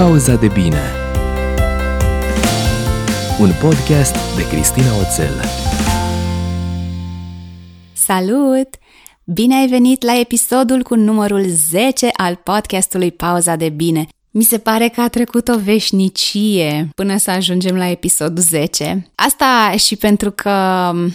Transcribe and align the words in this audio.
Pauza 0.00 0.36
de 0.36 0.48
bine 0.48 0.80
Un 3.40 3.50
podcast 3.60 4.36
de 4.36 4.48
Cristina 4.48 4.96
Oțel 5.00 5.44
Salut! 7.92 8.68
Bine 9.24 9.54
ai 9.54 9.66
venit 9.66 10.02
la 10.02 10.18
episodul 10.18 10.82
cu 10.82 10.94
numărul 10.94 11.44
10 11.46 12.08
al 12.16 12.34
podcastului 12.34 13.12
Pauza 13.12 13.56
de 13.56 13.68
Bine. 13.68 14.08
Mi 14.32 14.42
se 14.42 14.58
pare 14.58 14.88
că 14.88 15.00
a 15.00 15.08
trecut 15.08 15.48
o 15.48 15.58
veșnicie 15.58 16.88
până 16.94 17.16
să 17.16 17.30
ajungem 17.30 17.76
la 17.76 17.88
episodul 17.88 18.42
10. 18.42 19.10
Asta 19.14 19.74
și 19.76 19.96
pentru 19.96 20.30
că 20.30 20.50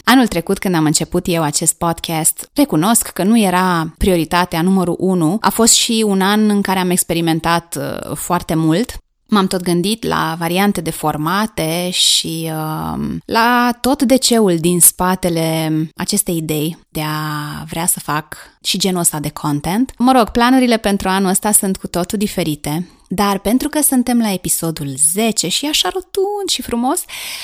anul 0.04 0.28
trecut 0.28 0.58
când 0.58 0.76
am 0.76 0.86
început 0.86 1.28
eu 1.28 1.44
acest 1.44 1.78
podcast, 1.78 2.50
recunosc 2.54 3.08
că 3.08 3.24
nu 3.24 3.40
era 3.40 3.94
prioritatea 3.98 4.62
numărul 4.62 4.96
1. 5.00 5.38
A 5.42 5.50
fost 5.50 5.74
și 5.74 6.04
un 6.08 6.22
an 6.22 6.50
în 6.50 6.62
care 6.62 6.80
am 6.80 6.90
experimentat 6.90 7.78
uh, 7.80 8.16
foarte 8.16 8.56
mult 8.56 9.00
M-am 9.28 9.48
tot 9.48 9.62
gândit 9.62 10.04
la 10.04 10.36
variante 10.40 10.82
de 10.82 10.90
formate 10.90 11.90
și 11.90 12.52
uh, 12.52 13.00
la 13.26 13.78
tot 13.82 14.04
deceul 14.04 14.58
din 14.58 14.80
spatele 14.80 15.72
acestei 15.96 16.38
idei 16.38 16.78
de 16.90 17.02
a 17.02 17.64
vrea 17.70 17.86
să 17.86 18.00
fac 18.00 18.38
și 18.64 18.78
genul 18.78 19.00
ăsta 19.00 19.20
de 19.20 19.30
content. 19.30 19.92
Mă 19.98 20.12
rog, 20.12 20.30
planurile 20.30 20.78
pentru 20.78 21.10
anul 21.10 21.30
ăsta 21.30 21.52
sunt 21.52 21.78
cu 21.78 21.88
totul 21.88 22.18
diferite, 22.18 22.88
dar 23.08 23.40
pentru 23.40 23.70
că 23.70 23.82
suntem 23.82 24.20
la 24.20 24.32
episodul 24.32 24.96
10 25.14 25.48
și 25.48 25.66
așa 25.66 25.90
rotund 25.90 26.50
și 26.50 26.62
frumos, 26.62 27.04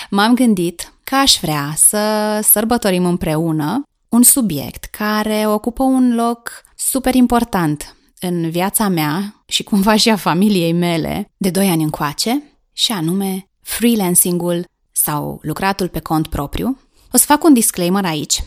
m-am 0.10 0.34
gândit 0.34 0.94
că 1.04 1.16
aș 1.16 1.38
vrea 1.42 1.74
să 1.76 2.40
sărbătorim 2.44 3.06
împreună 3.06 3.84
un 4.10 4.24
subiect 4.24 4.84
care 4.84 5.48
ocupă 5.48 5.84
un 5.84 6.16
loc 6.16 6.64
super 6.76 7.16
important 7.16 7.96
în 8.20 8.50
viața 8.50 8.88
mea 8.88 9.44
și 9.46 9.64
cumva 9.64 9.96
și 9.96 10.10
a 10.10 10.16
familiei 10.16 10.74
mele 10.74 11.32
de 11.38 11.50
2 11.50 11.70
ani 11.70 11.84
încoace, 11.84 12.44
și 12.74 12.92
anume 12.92 13.50
freelancing-ul 13.62 14.66
sau 14.92 15.40
lucratul 15.42 15.88
pe 15.88 16.00
cont 16.00 16.28
propriu. 16.28 16.80
O 17.14 17.18
să 17.18 17.26
fac 17.26 17.44
un 17.44 17.54
disclaimer 17.54 18.06
aici. 18.06 18.44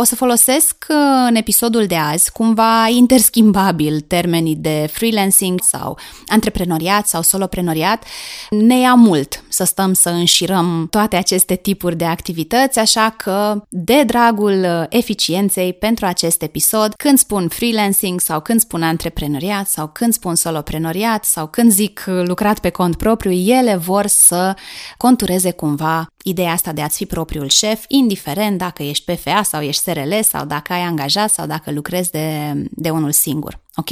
O 0.00 0.04
să 0.04 0.14
folosesc 0.14 0.86
uh, 0.88 0.96
în 1.28 1.34
episodul 1.34 1.86
de 1.86 1.96
azi 1.96 2.32
cumva 2.32 2.88
interschimbabil 2.88 4.00
termenii 4.00 4.56
de 4.56 4.88
freelancing 4.92 5.60
sau 5.62 5.98
antreprenoriat 6.26 7.06
sau 7.06 7.22
soloprenoriat. 7.22 8.04
Ne 8.50 8.78
ia 8.78 8.94
mult 8.94 9.44
să 9.48 9.64
stăm 9.64 9.92
să 9.92 10.08
înșirăm 10.08 10.86
toate 10.90 11.16
aceste 11.16 11.54
tipuri 11.54 11.96
de 11.96 12.04
activități, 12.04 12.78
așa 12.78 13.14
că 13.16 13.64
de 13.68 14.02
dragul 14.02 14.64
uh, 14.64 14.84
eficienței 14.88 15.72
pentru 15.72 16.06
acest 16.06 16.42
episod, 16.42 16.94
când 16.94 17.18
spun 17.18 17.48
freelancing 17.48 18.20
sau 18.20 18.40
când 18.40 18.60
spun 18.60 18.82
antreprenoriat 18.82 19.68
sau 19.68 19.86
când 19.88 20.12
spun 20.12 20.34
soloprenoriat 20.34 21.24
sau 21.24 21.46
când 21.46 21.72
zic 21.72 22.04
uh, 22.08 22.22
lucrat 22.26 22.58
pe 22.58 22.70
cont 22.70 22.96
propriu, 22.96 23.30
ele 23.30 23.76
vor 23.76 24.06
să 24.06 24.54
contureze 24.96 25.50
cumva 25.50 26.06
ideea 26.22 26.52
asta 26.52 26.72
de 26.72 26.80
a-ți 26.80 26.96
fi 26.96 27.06
propriul 27.06 27.48
șef, 27.48 27.84
indiferent 27.88 28.58
dacă 28.58 28.82
ești 28.82 29.12
PFA 29.12 29.42
sau 29.42 29.60
ești 29.62 29.82
SRL 29.82 30.12
sau 30.22 30.44
dacă 30.46 30.72
ai 30.72 30.80
angajat 30.80 31.30
sau 31.30 31.46
dacă 31.46 31.70
lucrezi 31.70 32.10
de, 32.10 32.52
de 32.70 32.90
unul 32.90 33.12
singur. 33.12 33.60
Ok? 33.74 33.90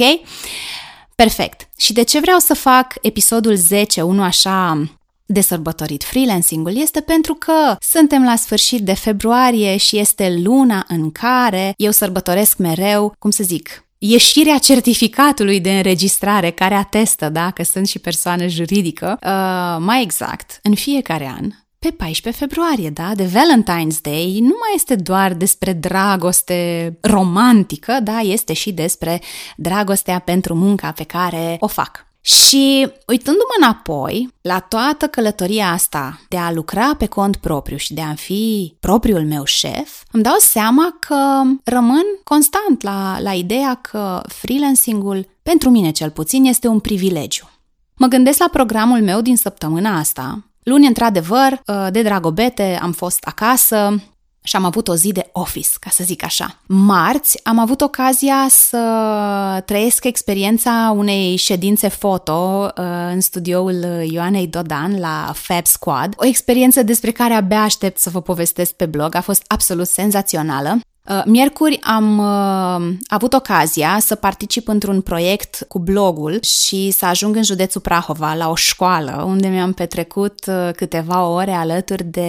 Perfect. 1.15 1.69
Și 1.77 1.93
de 1.93 2.03
ce 2.03 2.19
vreau 2.19 2.39
să 2.39 2.53
fac 2.53 2.93
episodul 3.01 3.55
10, 3.55 4.01
unul 4.01 4.23
așa 4.23 4.83
de 5.25 5.41
sărbătorit 5.41 6.03
freelancing-ul 6.03 6.77
este 6.77 7.01
pentru 7.01 7.33
că 7.33 7.75
suntem 7.79 8.23
la 8.23 8.35
sfârșit 8.35 8.81
de 8.81 8.93
februarie 8.93 9.77
și 9.77 9.97
este 9.97 10.39
luna 10.43 10.85
în 10.87 11.11
care 11.11 11.73
eu 11.77 11.91
sărbătoresc 11.91 12.57
mereu, 12.57 13.15
cum 13.19 13.31
să 13.31 13.43
zic, 13.43 13.83
ieșirea 13.97 14.57
certificatului 14.57 15.59
de 15.59 15.77
înregistrare 15.77 16.51
care 16.51 16.73
atestă 16.73 17.29
da, 17.29 17.51
că 17.51 17.63
sunt 17.63 17.87
și 17.87 17.99
persoană 17.99 18.47
juridică, 18.47 19.19
uh, 19.23 19.77
mai 19.79 20.01
exact, 20.01 20.59
în 20.63 20.75
fiecare 20.75 21.33
an 21.37 21.51
pe 21.79 21.91
14 21.91 22.43
februarie, 22.43 22.89
da, 22.89 23.15
de 23.15 23.25
Valentine's 23.25 24.01
Day, 24.01 24.37
nu 24.41 24.55
mai 24.59 24.71
este 24.75 24.95
doar 24.95 25.33
despre 25.33 25.73
dragoste 25.73 26.97
romantică, 27.01 27.99
da, 28.03 28.19
este 28.19 28.53
și 28.53 28.71
despre 28.71 29.21
dragostea 29.57 30.19
pentru 30.19 30.55
munca 30.55 30.91
pe 30.91 31.03
care 31.03 31.57
o 31.59 31.67
fac. 31.67 32.07
Și 32.21 32.91
uitându-mă 33.07 33.65
înapoi 33.65 34.33
la 34.41 34.59
toată 34.59 35.07
călătoria 35.07 35.71
asta 35.71 36.19
de 36.27 36.37
a 36.37 36.51
lucra 36.51 36.95
pe 36.95 37.05
cont 37.05 37.35
propriu 37.35 37.77
și 37.77 37.93
de 37.93 38.01
a 38.01 38.13
fi 38.13 38.75
propriul 38.79 39.25
meu 39.25 39.43
șef, 39.43 40.03
îmi 40.11 40.23
dau 40.23 40.35
seama 40.39 40.97
că 40.99 41.41
rămân 41.63 42.03
constant 42.23 42.81
la, 42.81 43.17
la 43.19 43.33
ideea 43.33 43.73
că 43.73 44.21
freelancing-ul, 44.27 45.27
pentru 45.43 45.69
mine 45.69 45.91
cel 45.91 46.09
puțin, 46.09 46.45
este 46.45 46.67
un 46.67 46.79
privilegiu. 46.79 47.49
Mă 47.95 48.07
gândesc 48.07 48.39
la 48.39 48.49
programul 48.51 49.01
meu 49.01 49.21
din 49.21 49.37
săptămâna 49.37 49.97
asta, 49.97 50.48
Luni, 50.63 50.87
într-adevăr, 50.87 51.61
uh, 51.65 51.87
de 51.91 52.01
dragobete, 52.01 52.79
am 52.81 52.91
fost 52.91 53.23
acasă, 53.23 53.95
și 54.43 54.55
am 54.55 54.65
avut 54.65 54.87
o 54.87 54.95
zi 54.95 55.11
de 55.11 55.29
office, 55.31 55.69
ca 55.79 55.89
să 55.89 56.03
zic 56.03 56.23
așa. 56.23 56.59
Marți 56.65 57.39
am 57.43 57.59
avut 57.59 57.81
ocazia 57.81 58.45
să 58.49 59.63
trăiesc 59.65 60.03
experiența 60.03 60.93
unei 60.95 61.35
ședințe 61.35 61.87
foto 61.87 62.71
uh, 62.77 62.83
în 63.11 63.21
studioul 63.21 63.83
Ioanei 64.11 64.47
Dodan 64.47 64.99
la 64.99 65.31
Fab 65.35 65.65
Squad, 65.65 66.13
o 66.17 66.25
experiență 66.25 66.83
despre 66.83 67.11
care 67.11 67.33
abia 67.33 67.61
aștept 67.61 67.99
să 67.99 68.09
vă 68.09 68.21
povestesc 68.21 68.73
pe 68.73 68.85
blog, 68.85 69.15
a 69.15 69.21
fost 69.21 69.43
absolut 69.47 69.87
senzațională. 69.87 70.79
Uh, 71.09 71.21
miercuri 71.25 71.81
am 71.81 72.17
uh, 72.17 72.97
avut 73.07 73.33
ocazia 73.33 73.97
să 73.99 74.15
particip 74.15 74.67
într-un 74.67 75.01
proiect 75.01 75.65
cu 75.67 75.79
blogul 75.79 76.41
și 76.41 76.91
să 76.91 77.05
ajung 77.05 77.35
în 77.35 77.43
județul 77.43 77.81
Prahova, 77.81 78.33
la 78.33 78.49
o 78.49 78.55
școală, 78.55 79.23
unde 79.27 79.47
mi-am 79.47 79.73
petrecut 79.73 80.45
uh, 80.47 80.69
câteva 80.75 81.25
ore 81.25 81.51
alături 81.51 82.03
de 82.03 82.27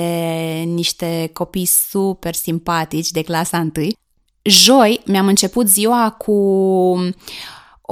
niște 0.66 1.30
copii 1.32 1.64
super 1.64 2.34
simpatici 2.34 3.10
de 3.10 3.22
clasa 3.22 3.58
1. 3.76 3.86
Joi 4.42 5.00
mi-am 5.06 5.26
început 5.26 5.68
ziua 5.68 6.10
cu 6.18 6.34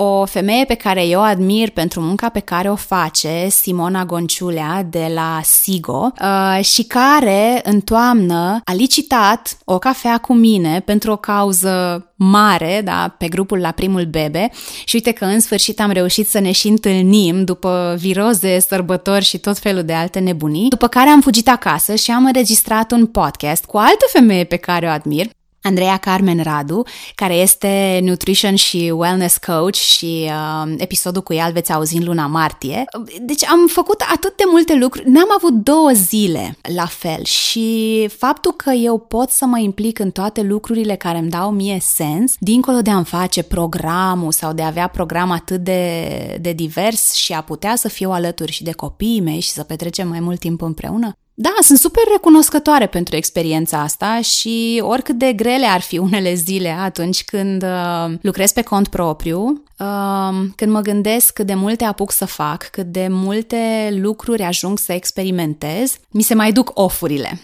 o 0.00 0.24
femeie 0.24 0.64
pe 0.64 0.74
care 0.74 1.06
eu 1.06 1.22
admir 1.22 1.70
pentru 1.70 2.00
munca 2.00 2.28
pe 2.28 2.40
care 2.40 2.70
o 2.70 2.74
face, 2.74 3.46
Simona 3.50 4.04
Gonciulea 4.04 4.86
de 4.90 5.10
la 5.14 5.40
Sigo, 5.44 6.12
uh, 6.20 6.64
și 6.64 6.82
care 6.82 7.60
în 7.64 7.80
toamnă 7.80 8.60
a 8.64 8.72
licitat 8.72 9.58
o 9.64 9.78
cafea 9.78 10.18
cu 10.18 10.32
mine 10.32 10.80
pentru 10.80 11.10
o 11.10 11.16
cauză 11.16 12.02
mare, 12.16 12.80
da, 12.84 13.14
pe 13.18 13.28
grupul 13.28 13.58
la 13.58 13.70
primul 13.70 14.04
bebe. 14.04 14.50
Și 14.84 14.94
uite 14.94 15.12
că 15.12 15.24
în 15.24 15.40
sfârșit 15.40 15.80
am 15.80 15.90
reușit 15.90 16.28
să 16.28 16.38
ne 16.38 16.52
și 16.52 16.68
întâlnim 16.68 17.44
după 17.44 17.96
viroze, 17.98 18.58
sărbători 18.58 19.24
și 19.24 19.38
tot 19.38 19.58
felul 19.58 19.82
de 19.82 19.92
alte 19.92 20.18
nebunii, 20.18 20.68
după 20.68 20.86
care 20.86 21.08
am 21.08 21.20
fugit 21.20 21.48
acasă 21.48 21.94
și 21.94 22.10
am 22.10 22.24
înregistrat 22.24 22.90
un 22.90 23.06
podcast 23.06 23.64
cu 23.64 23.76
altă 23.76 24.06
femeie 24.12 24.44
pe 24.44 24.56
care 24.56 24.86
o 24.86 24.90
admir, 24.90 25.26
Andreea 25.68 25.96
Carmen 25.96 26.42
Radu, 26.42 26.82
care 27.14 27.34
este 27.34 28.00
nutrition 28.02 28.54
și 28.54 28.92
wellness 28.94 29.36
coach 29.36 29.74
și 29.74 30.30
uh, 30.30 30.74
episodul 30.76 31.22
cu 31.22 31.32
ea 31.32 31.46
îl 31.46 31.52
veți 31.52 31.72
auzi 31.72 31.96
în 31.96 32.04
luna 32.04 32.26
martie. 32.26 32.84
Deci 33.20 33.44
am 33.44 33.66
făcut 33.66 34.00
atât 34.12 34.36
de 34.36 34.44
multe 34.50 34.74
lucruri, 34.74 35.10
n-am 35.10 35.28
avut 35.36 35.52
două 35.52 35.90
zile 35.92 36.56
la 36.76 36.86
fel 36.86 37.24
și 37.24 38.08
faptul 38.18 38.52
că 38.52 38.70
eu 38.70 38.98
pot 38.98 39.30
să 39.30 39.44
mă 39.44 39.58
implic 39.58 39.98
în 39.98 40.10
toate 40.10 40.42
lucrurile 40.42 40.94
care 40.96 41.18
îmi 41.18 41.30
dau 41.30 41.50
mie 41.50 41.78
sens, 41.80 42.34
dincolo 42.38 42.80
de 42.80 42.90
a-mi 42.90 43.04
face 43.04 43.42
programul 43.42 44.32
sau 44.32 44.52
de 44.52 44.62
a 44.62 44.66
avea 44.66 44.88
program 44.88 45.30
atât 45.30 45.60
de, 45.60 46.38
de 46.40 46.52
divers 46.52 47.12
și 47.14 47.32
a 47.32 47.40
putea 47.40 47.76
să 47.76 47.88
fiu 47.88 48.10
alături 48.10 48.52
și 48.52 48.62
de 48.62 48.72
copiii 48.72 49.20
mei 49.20 49.40
și 49.40 49.50
să 49.50 49.62
petrecem 49.62 50.08
mai 50.08 50.20
mult 50.20 50.38
timp 50.38 50.62
împreună, 50.62 51.12
da, 51.40 51.54
sunt 51.60 51.78
super 51.78 52.02
recunoscătoare 52.12 52.86
pentru 52.86 53.16
experiența 53.16 53.80
asta 53.80 54.20
și 54.20 54.82
oricât 54.84 55.18
de 55.18 55.32
grele 55.32 55.66
ar 55.66 55.80
fi 55.80 55.98
unele 55.98 56.34
zile 56.34 56.68
atunci 56.68 57.24
când 57.24 57.62
uh, 57.62 58.14
lucrez 58.20 58.52
pe 58.52 58.62
cont 58.62 58.88
propriu, 58.88 59.62
uh, 59.78 60.48
când 60.56 60.72
mă 60.72 60.80
gândesc 60.80 61.32
cât 61.32 61.46
de 61.46 61.54
multe 61.54 61.84
apuc 61.84 62.12
să 62.12 62.24
fac, 62.24 62.62
cât 62.70 62.86
de 62.86 63.06
multe 63.10 63.88
lucruri 64.00 64.42
ajung 64.42 64.78
să 64.78 64.92
experimentez, 64.92 65.96
mi 66.10 66.22
se 66.22 66.34
mai 66.34 66.52
duc 66.52 66.70
ofurile. 66.74 67.40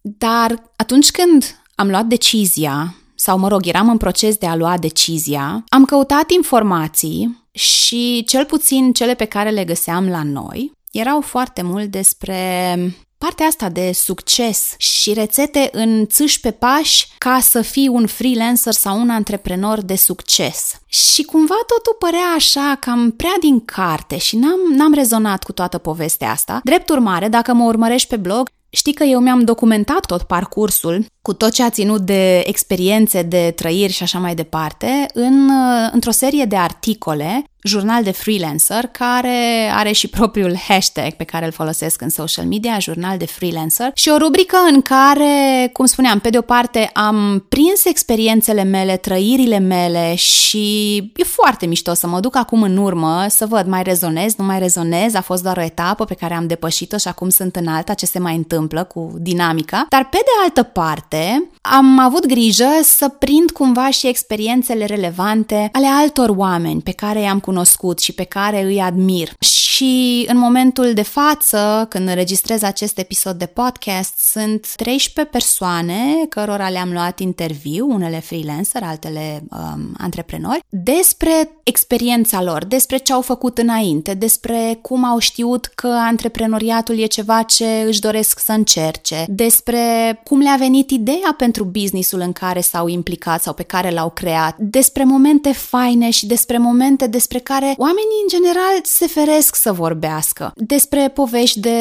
Dar 0.00 0.62
atunci 0.76 1.10
când 1.10 1.62
am 1.74 1.88
luat 1.88 2.04
decizia, 2.04 2.94
sau 3.14 3.38
mă 3.38 3.48
rog, 3.48 3.66
eram 3.66 3.88
în 3.88 3.96
proces 3.96 4.36
de 4.36 4.46
a 4.46 4.56
lua 4.56 4.78
decizia, 4.78 5.64
am 5.68 5.84
căutat 5.84 6.30
informații 6.30 7.46
și 7.52 8.24
cel 8.26 8.44
puțin 8.44 8.92
cele 8.92 9.14
pe 9.14 9.24
care 9.24 9.50
le 9.50 9.64
găseam 9.64 10.08
la 10.08 10.22
noi 10.22 10.72
erau 10.92 11.20
foarte 11.20 11.62
mult 11.62 11.90
despre 11.90 12.76
partea 13.24 13.46
asta 13.46 13.68
de 13.68 13.90
succes 13.94 14.74
și 14.76 15.12
rețete 15.12 15.68
în 15.72 16.06
țâși 16.06 16.40
pe 16.40 16.50
pași 16.50 17.08
ca 17.18 17.38
să 17.40 17.60
fii 17.60 17.88
un 17.88 18.06
freelancer 18.06 18.72
sau 18.72 19.00
un 19.00 19.10
antreprenor 19.10 19.80
de 19.80 19.96
succes. 19.96 20.80
Și 20.86 21.22
cumva 21.22 21.54
totul 21.66 21.96
părea 21.98 22.32
așa 22.36 22.76
cam 22.80 23.10
prea 23.10 23.34
din 23.40 23.64
carte 23.64 24.18
și 24.18 24.36
n-am, 24.36 24.60
n-am 24.74 24.94
rezonat 24.94 25.42
cu 25.42 25.52
toată 25.52 25.78
povestea 25.78 26.30
asta. 26.30 26.60
Drept 26.64 26.88
urmare, 26.88 27.28
dacă 27.28 27.52
mă 27.52 27.64
urmărești 27.64 28.08
pe 28.08 28.16
blog, 28.16 28.48
știi 28.70 28.94
că 28.94 29.04
eu 29.04 29.20
mi-am 29.20 29.44
documentat 29.44 30.06
tot 30.06 30.22
parcursul 30.22 31.04
cu 31.22 31.32
tot 31.32 31.52
ce 31.52 31.62
a 31.62 31.70
ținut 31.70 32.00
de 32.00 32.38
experiențe, 32.46 33.22
de 33.22 33.52
trăiri 33.56 33.92
și 33.92 34.02
așa 34.02 34.18
mai 34.18 34.34
departe, 34.34 35.06
în, 35.14 35.50
într-o 35.92 36.10
serie 36.10 36.44
de 36.44 36.56
articole 36.56 37.44
jurnal 37.64 38.02
de 38.02 38.10
freelancer 38.10 38.86
care 38.86 39.70
are 39.74 39.92
și 39.92 40.08
propriul 40.08 40.56
hashtag 40.68 41.12
pe 41.12 41.24
care 41.24 41.44
îl 41.44 41.52
folosesc 41.52 42.00
în 42.00 42.08
social 42.08 42.44
media, 42.44 42.78
jurnal 42.78 43.18
de 43.18 43.26
freelancer, 43.26 43.90
și 43.94 44.08
o 44.08 44.16
rubrică 44.16 44.56
în 44.72 44.82
care, 44.82 45.70
cum 45.72 45.86
spuneam, 45.86 46.18
pe 46.18 46.30
de 46.30 46.38
o 46.38 46.40
parte 46.40 46.90
am 46.92 47.46
prins 47.48 47.84
experiențele 47.84 48.62
mele, 48.62 48.96
trăirile 48.96 49.58
mele 49.58 50.14
și 50.14 50.96
e 51.16 51.24
foarte 51.24 51.66
mișto 51.66 51.94
să 51.94 52.06
mă 52.06 52.20
duc 52.20 52.36
acum 52.36 52.62
în 52.62 52.76
urmă 52.76 53.26
să 53.28 53.46
văd 53.46 53.66
mai 53.66 53.82
rezonez, 53.82 54.34
nu 54.34 54.44
mai 54.44 54.58
rezonez, 54.58 55.14
a 55.14 55.20
fost 55.20 55.42
doar 55.42 55.56
o 55.56 55.62
etapă 55.62 56.04
pe 56.04 56.14
care 56.14 56.34
am 56.34 56.46
depășit-o 56.46 56.96
și 56.96 57.08
acum 57.08 57.28
sunt 57.28 57.56
în 57.56 57.66
alta, 57.66 57.94
ce 57.94 58.06
se 58.06 58.18
mai 58.18 58.36
întâmplă 58.36 58.84
cu 58.84 59.12
dinamica. 59.18 59.86
Dar 59.88 60.08
pe 60.10 60.16
de 60.16 60.30
altă 60.42 60.62
parte, 60.62 61.11
am 61.60 61.98
avut 61.98 62.26
grijă 62.26 62.68
să 62.82 63.08
prind 63.08 63.50
cumva 63.50 63.90
și 63.90 64.06
experiențele 64.06 64.84
relevante 64.84 65.68
ale 65.72 65.86
altor 65.86 66.28
oameni 66.28 66.82
pe 66.82 66.92
care 66.92 67.20
i-am 67.20 67.40
cunoscut 67.40 67.98
și 67.98 68.12
pe 68.12 68.24
care 68.24 68.62
îi 68.62 68.80
admir. 68.80 69.28
Și 69.38 70.24
în 70.28 70.38
momentul 70.38 70.92
de 70.94 71.02
față, 71.02 71.86
când 71.88 72.08
înregistrez 72.08 72.62
acest 72.62 72.98
episod 72.98 73.38
de 73.38 73.46
podcast, 73.46 74.18
sunt 74.18 74.72
13 74.76 75.32
persoane 75.32 75.96
cărora 76.28 76.68
le-am 76.68 76.92
luat 76.92 77.18
interviu, 77.18 77.86
unele 77.90 78.20
freelancer, 78.20 78.82
altele 78.82 79.42
um, 79.50 79.94
antreprenori, 79.98 80.60
despre 80.68 81.50
experiența 81.62 82.42
lor, 82.42 82.64
despre 82.64 82.96
ce 82.96 83.12
au 83.12 83.20
făcut 83.20 83.58
înainte, 83.58 84.14
despre 84.14 84.78
cum 84.82 85.04
au 85.04 85.18
știut 85.18 85.66
că 85.66 85.86
antreprenoriatul 85.86 86.98
e 86.98 87.06
ceva 87.06 87.42
ce 87.42 87.84
își 87.86 88.00
doresc 88.00 88.38
să 88.38 88.52
încerce, 88.52 89.24
despre 89.28 90.20
cum 90.24 90.40
le-a 90.40 90.56
venit 90.58 90.90
ideea 90.90 91.00
pentru 91.36 91.64
businessul 91.64 92.20
în 92.20 92.32
care 92.32 92.60
s-au 92.60 92.88
implicat 92.88 93.42
sau 93.42 93.52
pe 93.52 93.62
care 93.62 93.90
l-au 93.90 94.10
creat, 94.10 94.56
despre 94.58 95.04
momente 95.04 95.52
faine 95.52 96.10
și 96.10 96.26
despre 96.26 96.58
momente 96.58 97.06
despre 97.06 97.38
care 97.38 97.74
oamenii 97.76 98.22
în 98.22 98.28
general 98.28 98.80
se 98.82 99.06
feresc 99.06 99.54
să 99.54 99.72
vorbească, 99.72 100.52
despre 100.56 101.10
povești 101.14 101.60
de 101.60 101.78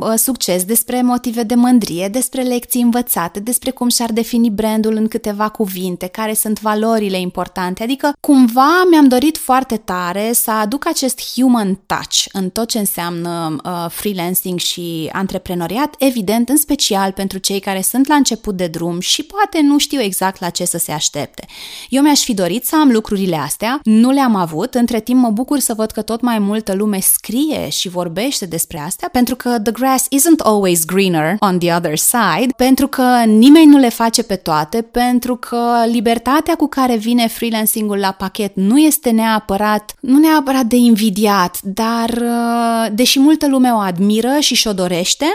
uh, 0.00 0.12
succes, 0.16 0.64
despre 0.64 1.02
motive 1.02 1.42
de 1.42 1.54
mândrie, 1.54 2.08
despre 2.08 2.42
lecții 2.42 2.82
învățate, 2.82 3.40
despre 3.40 3.70
cum 3.70 3.88
și-ar 3.88 4.12
defini 4.12 4.50
brandul 4.50 4.94
în 4.94 5.08
câteva 5.08 5.48
cuvinte, 5.48 6.06
care 6.06 6.34
sunt 6.34 6.60
valorile 6.60 7.20
importante, 7.20 7.82
adică 7.82 8.12
cumva 8.20 8.86
mi-am 8.90 9.08
dorit 9.08 9.38
foarte 9.38 9.76
tare 9.76 10.30
să 10.32 10.50
aduc 10.50 10.86
acest 10.86 11.20
human 11.34 11.80
touch 11.86 12.24
în 12.32 12.50
tot 12.50 12.68
ce 12.68 12.78
înseamnă 12.78 13.56
uh, 13.64 13.86
freelancing 13.88 14.58
și 14.58 15.08
antreprenoriat, 15.12 15.94
evident, 15.98 16.48
în 16.48 16.56
special 16.56 17.12
pentru 17.12 17.38
cei 17.38 17.60
care 17.60 17.82
sunt 17.82 18.08
la 18.08 18.14
început 18.14 18.56
de 18.56 18.61
drum 18.66 19.00
și 19.00 19.22
poate 19.22 19.60
nu 19.60 19.78
știu 19.78 20.00
exact 20.00 20.40
la 20.40 20.50
ce 20.50 20.64
să 20.64 20.78
se 20.78 20.92
aștepte. 20.92 21.46
Eu 21.88 22.02
mi-aș 22.02 22.20
fi 22.20 22.34
dorit 22.34 22.64
să 22.64 22.76
am 22.76 22.90
lucrurile 22.90 23.36
astea, 23.36 23.80
nu 23.82 24.10
le-am 24.10 24.34
avut, 24.34 24.74
între 24.74 25.00
timp 25.00 25.20
mă 25.20 25.30
bucur 25.30 25.58
să 25.58 25.74
văd 25.74 25.90
că 25.90 26.02
tot 26.02 26.20
mai 26.20 26.38
multă 26.38 26.74
lume 26.74 27.00
scrie 27.00 27.68
și 27.68 27.88
vorbește 27.88 28.46
despre 28.46 28.78
astea, 28.78 29.08
pentru 29.12 29.36
că 29.36 29.58
the 29.58 29.72
grass 29.72 30.04
isn't 30.04 30.44
always 30.44 30.84
greener 30.84 31.36
on 31.38 31.58
the 31.58 31.74
other 31.74 31.96
side, 31.96 32.52
pentru 32.56 32.86
că 32.86 33.22
nimeni 33.26 33.66
nu 33.66 33.78
le 33.78 33.88
face 33.88 34.22
pe 34.22 34.36
toate, 34.36 34.82
pentru 34.82 35.36
că 35.36 35.82
libertatea 35.86 36.54
cu 36.54 36.66
care 36.66 36.96
vine 36.96 37.28
freelancing-ul 37.28 37.98
la 37.98 38.10
pachet 38.10 38.56
nu 38.56 38.78
este 38.78 39.10
neapărat, 39.10 39.94
nu 40.00 40.18
neapărat 40.18 40.64
de 40.64 40.76
invidiat, 40.76 41.58
dar 41.62 42.10
uh, 42.10 42.86
deși 42.92 43.18
multă 43.18 43.48
lume 43.48 43.70
o 43.70 43.78
admiră 43.78 44.36
și 44.40 44.54
și-o 44.54 44.72
dorește, 44.72 45.26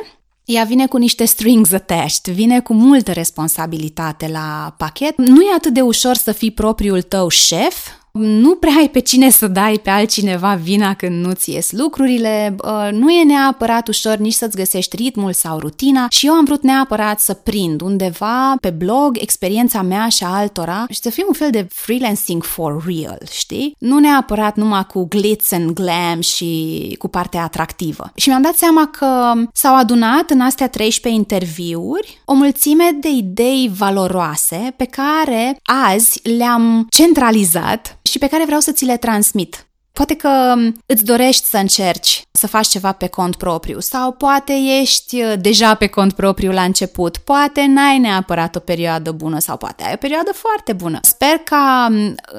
ea 0.47 0.63
vine 0.63 0.88
cu 0.88 0.97
niște 0.97 1.25
strings 1.25 1.71
attached, 1.71 2.33
vine 2.33 2.59
cu 2.59 2.73
multă 2.73 3.11
responsabilitate 3.11 4.27
la 4.27 4.75
pachet. 4.77 5.17
Nu 5.17 5.41
e 5.41 5.53
atât 5.55 5.73
de 5.73 5.81
ușor 5.81 6.15
să 6.15 6.31
fii 6.31 6.51
propriul 6.51 7.01
tău 7.01 7.27
șef, 7.29 7.88
nu 8.19 8.55
prea 8.55 8.73
ai 8.77 8.89
pe 8.89 8.99
cine 8.99 9.29
să 9.29 9.47
dai 9.47 9.79
pe 9.83 9.89
altcineva 9.89 10.59
vina 10.63 10.93
când 10.93 11.25
nu-ți 11.25 11.51
ies 11.51 11.71
lucrurile, 11.71 12.55
nu 12.91 13.11
e 13.11 13.23
neapărat 13.23 13.87
ușor 13.87 14.15
nici 14.15 14.33
să-ți 14.33 14.57
găsești 14.57 14.95
ritmul 14.95 15.33
sau 15.33 15.59
rutina 15.59 16.07
și 16.09 16.25
eu 16.25 16.33
am 16.33 16.45
vrut 16.45 16.63
neapărat 16.63 17.19
să 17.19 17.33
prind 17.33 17.81
undeva 17.81 18.55
pe 18.61 18.69
blog 18.69 19.17
experiența 19.19 19.81
mea 19.81 20.07
și 20.09 20.23
a 20.23 20.27
altora 20.27 20.85
și 20.89 20.99
să 20.99 21.09
fie 21.09 21.23
un 21.27 21.33
fel 21.33 21.49
de 21.49 21.67
freelancing 21.69 22.43
for 22.43 22.83
real, 22.85 23.21
știi? 23.31 23.75
Nu 23.79 23.99
neapărat 23.99 24.55
numai 24.55 24.85
cu 24.85 25.05
glitz 25.07 25.51
and 25.51 25.69
glam 25.69 26.21
și 26.21 26.95
cu 26.99 27.07
partea 27.07 27.43
atractivă. 27.43 28.11
Și 28.15 28.29
mi-am 28.29 28.41
dat 28.41 28.55
seama 28.55 28.87
că 28.87 29.33
s-au 29.53 29.75
adunat 29.75 30.29
în 30.29 30.41
astea 30.41 30.69
13 30.69 31.21
interviuri 31.21 32.21
o 32.25 32.33
mulțime 32.33 32.89
de 32.99 33.09
idei 33.09 33.71
valoroase 33.77 34.73
pe 34.77 34.85
care 34.85 35.59
azi 35.63 36.19
le-am 36.37 36.87
centralizat 36.89 37.99
și 38.09 38.18
pe 38.18 38.27
care 38.27 38.45
vreau 38.45 38.59
să 38.59 38.71
ți 38.71 38.86
le 38.86 38.98
transmit. 38.98 39.68
Poate 39.98 40.15
că 40.15 40.56
îți 40.86 41.04
dorești 41.04 41.45
să 41.45 41.57
încerci 41.57 42.21
să 42.31 42.48
faci 42.48 42.68
ceva 42.68 42.92
pe 42.92 43.07
cont 43.07 43.36
propriu 43.36 43.80
sau 43.80 44.12
poate 44.12 44.54
ești 44.81 45.21
uh, 45.21 45.33
deja 45.39 45.74
pe 45.74 45.88
cont 45.88 46.13
propriu 46.13 46.51
la 46.51 46.63
început, 46.63 47.18
poate 47.18 47.65
n-ai 47.65 47.98
neapărat 47.98 48.56
o 48.56 48.59
perioadă 48.59 49.12
bună 49.12 49.39
sau 49.39 49.57
poate 49.57 49.83
ai 49.83 49.92
o 49.94 49.98
perioadă 49.98 50.31
foarte 50.33 50.74
bună. 50.74 51.00
Sper 51.01 51.38
ca 51.44 51.88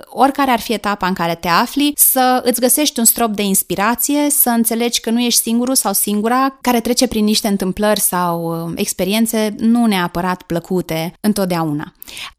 oricare 0.04 0.50
ar 0.50 0.60
fi 0.60 0.72
etapa 0.72 1.06
în 1.06 1.14
care 1.14 1.34
te 1.34 1.48
afli 1.48 1.92
să 1.96 2.40
îți 2.44 2.60
găsești 2.60 2.98
un 2.98 3.04
strop 3.04 3.30
de 3.30 3.42
inspirație, 3.42 4.30
să 4.30 4.48
înțelegi 4.48 5.00
că 5.00 5.10
nu 5.10 5.20
ești 5.20 5.40
singurul 5.40 5.74
sau 5.74 5.92
singura 5.92 6.58
care 6.60 6.80
trece 6.80 7.06
prin 7.06 7.24
niște 7.24 7.48
întâmplări 7.48 8.00
sau 8.00 8.64
uh, 8.66 8.72
experiențe 8.76 9.54
nu 9.58 9.86
neapărat 9.86 10.42
plăcute 10.42 11.12
întotdeauna 11.20 11.92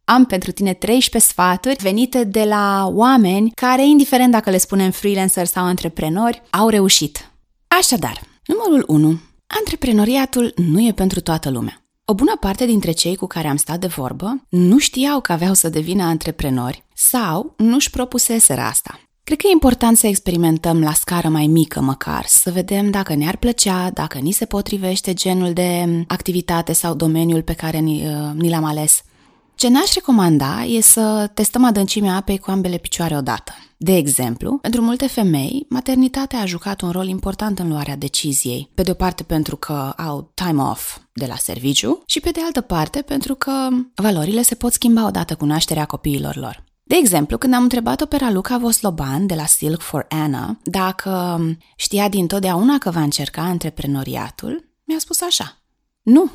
am 0.04 0.25
pentru 0.25 0.51
tine 0.51 0.74
13 0.74 1.31
sfaturi 1.31 1.75
venite 1.81 2.24
de 2.24 2.44
la 2.44 2.89
oameni 2.92 3.51
care, 3.51 3.86
indiferent 3.86 4.31
dacă 4.31 4.50
le 4.50 4.57
spunem 4.57 4.92
freelancer 4.92 5.45
sau 5.45 5.63
antreprenori, 5.63 6.42
au 6.50 6.69
reușit. 6.69 7.31
Așadar, 7.80 8.21
numărul 8.45 8.83
1. 8.88 9.19
Antreprenoriatul 9.60 10.54
nu 10.56 10.81
e 10.81 10.92
pentru 10.92 11.19
toată 11.19 11.50
lumea. 11.50 11.83
O 12.06 12.13
bună 12.13 12.38
parte 12.39 12.66
dintre 12.66 12.92
cei 12.92 13.16
cu 13.16 13.27
care 13.27 13.48
am 13.48 13.56
stat 13.56 13.80
de 13.80 13.88
vorbă 13.88 14.45
nu 14.50 14.77
știau 14.77 15.21
că 15.21 15.31
aveau 15.31 15.54
să 15.54 15.69
devină 15.69 16.04
antreprenori 16.04 16.83
sau 16.94 17.54
nu-și 17.57 17.89
propuseseră 17.89 18.62
asta. 18.62 19.00
Cred 19.24 19.42
că 19.42 19.48
e 19.48 19.51
important 19.51 19.98
să 19.98 20.07
experimentăm 20.07 20.81
la 20.81 20.94
scară 20.94 21.27
mai 21.27 21.48
mică 21.48 21.81
măcar, 21.81 22.25
să 22.27 22.51
vedem 22.51 22.89
dacă 22.89 23.13
ne-ar 23.15 23.38
plăcea, 23.38 23.89
dacă 23.89 24.18
ni 24.18 24.31
se 24.31 24.45
potrivește 24.45 25.13
genul 25.13 25.54
de 25.54 26.04
activitate 26.07 26.74
sau 26.74 26.94
domeniul 26.94 27.42
pe 27.42 27.54
care 27.54 27.77
ni, 27.77 28.07
uh, 28.07 28.31
ni 28.33 28.50
l-am 28.50 28.63
ales. 28.63 29.01
Ce 29.60 29.68
n-aș 29.68 29.94
recomanda 29.94 30.64
e 30.64 30.82
să 30.82 31.32
testăm 31.34 31.64
adâncimea 31.64 32.16
apei 32.16 32.38
cu 32.38 32.52
ambele 32.52 32.78
picioare 32.78 33.18
odată. 33.18 33.52
De 33.78 33.96
exemplu, 33.96 34.58
pentru 34.58 34.82
multe 34.82 35.08
femei, 35.08 35.66
maternitatea 35.70 36.40
a 36.40 36.46
jucat 36.46 36.82
un 36.82 36.92
rol 36.92 37.08
important 37.08 37.60
în 37.60 37.68
luarea 37.68 37.96
deciziei, 37.96 38.72
pe 38.75 38.82
de 38.82 38.92
o 38.92 38.94
parte 38.94 39.24
pentru 39.24 39.56
că 39.56 39.94
au 39.98 40.32
time 40.34 40.62
off 40.62 40.98
de 41.13 41.25
la 41.25 41.36
serviciu 41.36 42.04
și 42.06 42.20
pe 42.20 42.30
de 42.30 42.39
altă 42.44 42.62
parte 42.62 43.01
pentru 43.01 43.36
că 43.36 43.68
valorile 43.96 44.42
se 44.42 44.56
pot 44.56 44.74
schimba 44.74 45.06
odată 45.06 45.36
cu 45.36 45.46
nașterea 45.46 45.86
copiilor 45.86 46.36
lor. 46.36 46.63
De 46.84 46.96
exemplu, 46.96 47.38
când 47.38 47.54
am 47.54 47.63
întrebat-o 47.63 48.06
pe 48.06 48.18
Raluca 48.18 48.58
Vosloban 48.58 49.25
de 49.25 49.36
la 49.36 49.46
Silk 49.46 49.82
for 49.82 50.06
Anna 50.10 50.60
dacă 50.63 51.42
știa 51.75 52.10
din 52.10 52.28
totdeauna 52.28 52.78
că 52.78 52.89
va 52.89 53.01
încerca 53.01 53.42
antreprenoriatul, 53.42 54.70
mi-a 54.84 55.00
spus 55.00 55.22
așa. 55.22 55.58
Nu, 56.01 56.32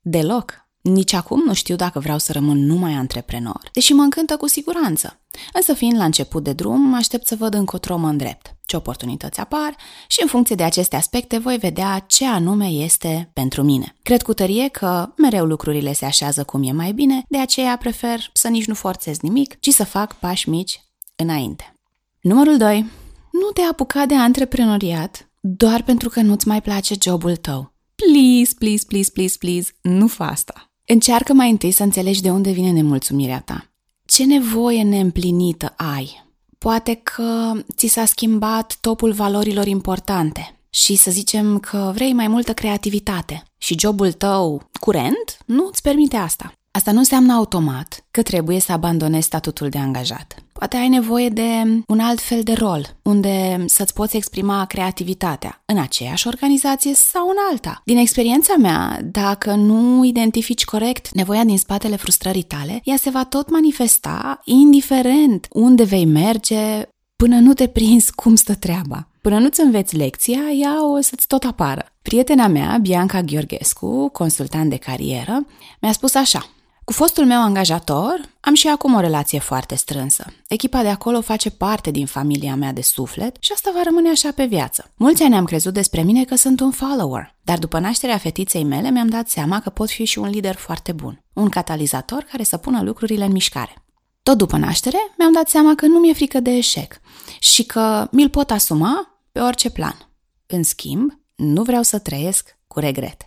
deloc. 0.00 0.67
Nici 0.88 1.12
acum 1.12 1.42
nu 1.44 1.54
știu 1.54 1.76
dacă 1.76 1.98
vreau 1.98 2.18
să 2.18 2.32
rămân 2.32 2.66
numai 2.66 2.92
antreprenor, 2.92 3.68
deși 3.72 3.92
mă 3.92 4.02
încântă 4.02 4.36
cu 4.36 4.48
siguranță. 4.48 5.20
Însă 5.52 5.74
fiind 5.74 5.96
la 5.96 6.04
început 6.04 6.44
de 6.44 6.52
drum, 6.52 6.94
aștept 6.94 7.26
să 7.26 7.36
văd 7.36 7.54
încotro 7.54 7.96
mă 7.96 8.08
îndrept, 8.08 8.54
ce 8.66 8.76
oportunități 8.76 9.40
apar 9.40 9.76
și 10.06 10.22
în 10.22 10.28
funcție 10.28 10.54
de 10.56 10.62
aceste 10.62 10.96
aspecte 10.96 11.38
voi 11.38 11.56
vedea 11.56 11.98
ce 11.98 12.26
anume 12.26 12.66
este 12.66 13.30
pentru 13.32 13.62
mine. 13.62 13.96
Cred 14.02 14.22
cu 14.22 14.32
tărie 14.32 14.68
că 14.68 15.12
mereu 15.16 15.44
lucrurile 15.44 15.92
se 15.92 16.04
așează 16.04 16.44
cum 16.44 16.62
e 16.62 16.72
mai 16.72 16.92
bine, 16.92 17.22
de 17.28 17.38
aceea 17.38 17.76
prefer 17.76 18.30
să 18.32 18.48
nici 18.48 18.66
nu 18.66 18.74
forțez 18.74 19.18
nimic, 19.18 19.60
ci 19.60 19.68
să 19.68 19.84
fac 19.84 20.14
pași 20.14 20.48
mici 20.48 20.80
înainte. 21.16 21.74
Numărul 22.20 22.56
2. 22.56 22.90
Nu 23.30 23.50
te 23.54 23.60
apuca 23.70 24.06
de 24.06 24.14
antreprenoriat 24.14 25.28
doar 25.40 25.82
pentru 25.82 26.08
că 26.08 26.20
nu-ți 26.20 26.48
mai 26.48 26.62
place 26.62 26.94
jobul 27.00 27.36
tău. 27.36 27.72
Please, 27.94 28.54
please, 28.58 28.84
please, 28.88 29.10
please, 29.10 29.36
please, 29.38 29.70
nu 29.82 30.06
fă 30.06 30.22
asta. 30.22 30.67
Încearcă 30.90 31.32
mai 31.32 31.50
întâi 31.50 31.70
să 31.70 31.82
înțelegi 31.82 32.22
de 32.22 32.30
unde 32.30 32.50
vine 32.50 32.70
nemulțumirea 32.70 33.40
ta. 33.40 33.70
Ce 34.06 34.24
nevoie 34.24 34.82
neîmplinită 34.82 35.74
ai? 35.76 36.26
Poate 36.58 36.94
că 36.94 37.52
ți 37.76 37.86
s-a 37.86 38.04
schimbat 38.04 38.78
topul 38.80 39.12
valorilor 39.12 39.66
importante 39.66 40.60
și 40.70 40.96
să 40.96 41.10
zicem 41.10 41.58
că 41.58 41.90
vrei 41.94 42.12
mai 42.12 42.28
multă 42.28 42.52
creativitate 42.52 43.42
și 43.58 43.78
jobul 43.78 44.12
tău 44.12 44.70
curent 44.80 45.38
nu 45.46 45.66
îți 45.70 45.82
permite 45.82 46.16
asta. 46.16 46.52
Asta 46.78 46.92
nu 46.92 46.98
înseamnă 46.98 47.32
automat 47.32 48.04
că 48.10 48.22
trebuie 48.22 48.60
să 48.60 48.72
abandonezi 48.72 49.26
statutul 49.26 49.68
de 49.68 49.78
angajat. 49.78 50.34
Poate 50.52 50.76
ai 50.76 50.88
nevoie 50.88 51.28
de 51.28 51.82
un 51.86 52.00
alt 52.00 52.20
fel 52.20 52.42
de 52.42 52.52
rol, 52.52 52.96
unde 53.02 53.64
să-ți 53.66 53.92
poți 53.92 54.16
exprima 54.16 54.64
creativitatea 54.64 55.62
în 55.64 55.78
aceeași 55.78 56.26
organizație 56.26 56.94
sau 56.94 57.28
în 57.28 57.36
alta. 57.50 57.82
Din 57.84 57.96
experiența 57.96 58.54
mea, 58.56 58.98
dacă 59.04 59.54
nu 59.54 60.04
identifici 60.04 60.64
corect 60.64 61.10
nevoia 61.12 61.44
din 61.44 61.58
spatele 61.58 61.96
frustrării 61.96 62.42
tale, 62.42 62.80
ea 62.84 62.96
se 62.96 63.10
va 63.10 63.24
tot 63.24 63.50
manifesta 63.50 64.40
indiferent 64.44 65.46
unde 65.50 65.84
vei 65.84 66.04
merge 66.04 66.82
până 67.16 67.38
nu 67.38 67.52
te 67.52 67.66
prinzi 67.66 68.12
cum 68.12 68.34
stă 68.34 68.54
treaba. 68.54 69.08
Până 69.20 69.38
nu-ți 69.38 69.60
înveți 69.60 69.96
lecția, 69.96 70.40
ea 70.60 70.86
o 70.86 71.00
să-ți 71.00 71.26
tot 71.26 71.44
apară. 71.44 71.86
Prietena 72.02 72.46
mea, 72.46 72.78
Bianca 72.80 73.20
Gheorghescu, 73.20 74.08
consultant 74.08 74.70
de 74.70 74.76
carieră, 74.76 75.46
mi-a 75.80 75.92
spus 75.92 76.14
așa– 76.14 76.48
cu 76.88 76.94
fostul 76.94 77.24
meu 77.26 77.40
angajator 77.40 78.20
am 78.40 78.54
și 78.54 78.68
acum 78.68 78.94
o 78.94 79.00
relație 79.00 79.38
foarte 79.38 79.74
strânsă. 79.74 80.26
Echipa 80.46 80.82
de 80.82 80.88
acolo 80.88 81.20
face 81.20 81.50
parte 81.50 81.90
din 81.90 82.06
familia 82.06 82.54
mea 82.54 82.72
de 82.72 82.82
suflet 82.82 83.36
și 83.40 83.52
asta 83.52 83.70
va 83.74 83.80
rămâne 83.84 84.08
așa 84.08 84.32
pe 84.32 84.44
viață. 84.44 84.92
Mulți 84.96 85.22
ani 85.22 85.34
am 85.34 85.44
crezut 85.44 85.74
despre 85.74 86.02
mine 86.02 86.24
că 86.24 86.36
sunt 86.36 86.60
un 86.60 86.70
follower, 86.70 87.34
dar 87.42 87.58
după 87.58 87.78
nașterea 87.78 88.18
fetiței 88.18 88.64
mele 88.64 88.90
mi-am 88.90 89.08
dat 89.08 89.28
seama 89.28 89.60
că 89.60 89.70
pot 89.70 89.90
fi 89.90 90.04
și 90.04 90.18
un 90.18 90.28
lider 90.28 90.54
foarte 90.54 90.92
bun, 90.92 91.24
un 91.32 91.48
catalizator 91.48 92.22
care 92.22 92.42
să 92.42 92.56
pună 92.56 92.82
lucrurile 92.82 93.24
în 93.24 93.32
mișcare. 93.32 93.84
Tot 94.22 94.38
după 94.38 94.56
naștere 94.56 94.98
mi-am 95.18 95.32
dat 95.32 95.48
seama 95.48 95.74
că 95.74 95.86
nu 95.86 95.98
mi-e 95.98 96.12
frică 96.12 96.40
de 96.40 96.50
eșec 96.50 97.00
și 97.40 97.64
că 97.64 98.08
mi-l 98.10 98.28
pot 98.28 98.50
asuma 98.50 99.20
pe 99.32 99.40
orice 99.40 99.70
plan. 99.70 100.10
În 100.46 100.62
schimb, 100.62 101.12
nu 101.34 101.62
vreau 101.62 101.82
să 101.82 101.98
trăiesc 101.98 102.58
cu 102.66 102.78
regret. 102.78 103.22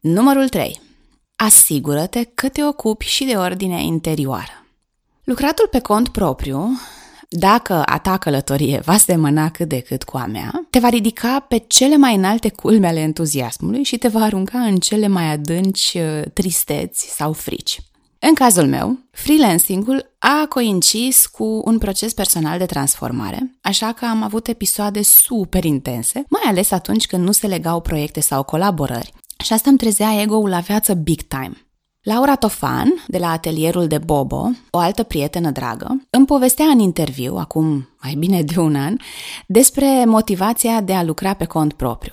Numărul 0.00 0.48
3 0.48 0.86
asigură-te 1.38 2.24
că 2.34 2.48
te 2.48 2.64
ocupi 2.64 3.06
și 3.06 3.24
de 3.24 3.34
ordinea 3.34 3.78
interioară. 3.78 4.66
Lucratul 5.24 5.68
pe 5.70 5.78
cont 5.78 6.08
propriu, 6.08 6.68
dacă 7.28 7.82
a 7.86 7.98
ta 7.98 8.16
călătorie 8.16 8.80
va 8.84 8.96
semăna 8.96 9.50
cât 9.50 9.68
de 9.68 9.80
cât 9.80 10.02
cu 10.02 10.16
a 10.16 10.26
mea, 10.26 10.66
te 10.70 10.78
va 10.78 10.88
ridica 10.88 11.40
pe 11.48 11.64
cele 11.66 11.96
mai 11.96 12.14
înalte 12.14 12.48
culme 12.48 12.86
ale 12.86 13.00
entuziasmului 13.00 13.82
și 13.82 13.98
te 13.98 14.08
va 14.08 14.20
arunca 14.20 14.58
în 14.58 14.76
cele 14.76 15.06
mai 15.06 15.32
adânci 15.32 15.96
uh, 15.96 16.22
tristeți 16.32 17.14
sau 17.14 17.32
frici. 17.32 17.80
În 18.18 18.34
cazul 18.34 18.66
meu, 18.66 18.98
freelancing-ul 19.10 20.14
a 20.18 20.46
coincis 20.48 21.26
cu 21.26 21.62
un 21.64 21.78
proces 21.78 22.12
personal 22.12 22.58
de 22.58 22.66
transformare, 22.66 23.58
așa 23.60 23.92
că 23.92 24.04
am 24.04 24.22
avut 24.22 24.46
episoade 24.46 25.02
super 25.02 25.64
intense, 25.64 26.24
mai 26.28 26.42
ales 26.44 26.70
atunci 26.70 27.06
când 27.06 27.24
nu 27.24 27.32
se 27.32 27.46
legau 27.46 27.80
proiecte 27.80 28.20
sau 28.20 28.42
colaborări, 28.42 29.12
și 29.44 29.52
asta 29.52 29.68
îmi 29.68 29.78
trezea 29.78 30.20
ego-ul 30.20 30.48
la 30.48 30.60
viață 30.60 30.94
big 30.94 31.20
time. 31.20 31.68
Laura 32.02 32.36
Tofan, 32.36 33.04
de 33.06 33.18
la 33.18 33.30
atelierul 33.30 33.86
de 33.86 33.98
Bobo, 33.98 34.50
o 34.70 34.78
altă 34.78 35.02
prietenă 35.02 35.50
dragă, 35.50 36.06
îmi 36.10 36.26
povestea 36.26 36.66
în 36.66 36.78
interviu, 36.78 37.36
acum 37.36 37.88
mai 38.02 38.14
bine 38.14 38.42
de 38.42 38.60
un 38.60 38.74
an, 38.74 38.96
despre 39.46 40.04
motivația 40.04 40.80
de 40.80 40.94
a 40.94 41.02
lucra 41.02 41.34
pe 41.34 41.44
cont 41.44 41.72
propriu. 41.72 42.12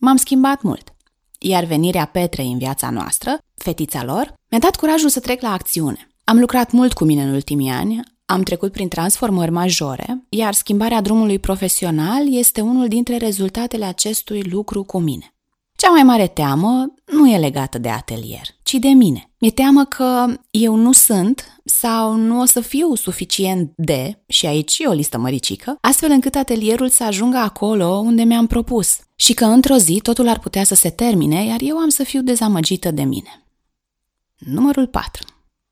M-am 0.00 0.16
schimbat 0.16 0.62
mult, 0.62 0.94
iar 1.38 1.64
venirea 1.64 2.04
Petrei 2.04 2.50
în 2.50 2.58
viața 2.58 2.90
noastră, 2.90 3.38
fetița 3.54 4.04
lor, 4.04 4.34
mi-a 4.50 4.60
dat 4.60 4.76
curajul 4.76 5.08
să 5.08 5.20
trec 5.20 5.40
la 5.40 5.52
acțiune. 5.52 6.10
Am 6.24 6.38
lucrat 6.38 6.70
mult 6.70 6.92
cu 6.92 7.04
mine 7.04 7.22
în 7.22 7.32
ultimii 7.32 7.70
ani, 7.70 8.00
am 8.24 8.42
trecut 8.42 8.72
prin 8.72 8.88
transformări 8.88 9.50
majore, 9.50 10.24
iar 10.28 10.54
schimbarea 10.54 11.00
drumului 11.00 11.38
profesional 11.38 12.34
este 12.34 12.60
unul 12.60 12.88
dintre 12.88 13.16
rezultatele 13.16 13.84
acestui 13.84 14.42
lucru 14.42 14.82
cu 14.82 14.98
mine. 14.98 15.34
Cea 15.80 15.90
mai 15.90 16.02
mare 16.02 16.26
teamă 16.26 16.94
nu 17.12 17.28
e 17.28 17.38
legată 17.38 17.78
de 17.78 17.88
atelier, 17.88 18.46
ci 18.62 18.74
de 18.74 18.88
mine. 18.88 19.30
Mi-e 19.38 19.50
teamă 19.50 19.84
că 19.84 20.34
eu 20.50 20.74
nu 20.74 20.92
sunt 20.92 21.60
sau 21.64 22.14
nu 22.14 22.40
o 22.40 22.44
să 22.44 22.60
fiu 22.60 22.94
suficient 22.94 23.72
de, 23.76 24.22
și 24.26 24.46
aici 24.46 24.78
e 24.78 24.86
o 24.86 24.92
listă 24.92 25.18
măricică, 25.18 25.78
astfel 25.80 26.10
încât 26.10 26.34
atelierul 26.34 26.88
să 26.88 27.04
ajungă 27.04 27.36
acolo 27.36 27.86
unde 27.86 28.22
mi-am 28.22 28.46
propus 28.46 28.98
și 29.16 29.34
că 29.34 29.44
într-o 29.44 29.76
zi 29.76 30.00
totul 30.02 30.28
ar 30.28 30.38
putea 30.38 30.64
să 30.64 30.74
se 30.74 30.90
termine, 30.90 31.44
iar 31.44 31.60
eu 31.60 31.76
am 31.76 31.88
să 31.88 32.02
fiu 32.02 32.22
dezamăgită 32.22 32.90
de 32.90 33.02
mine. 33.02 33.46
Numărul 34.38 34.86
4. 34.86 35.26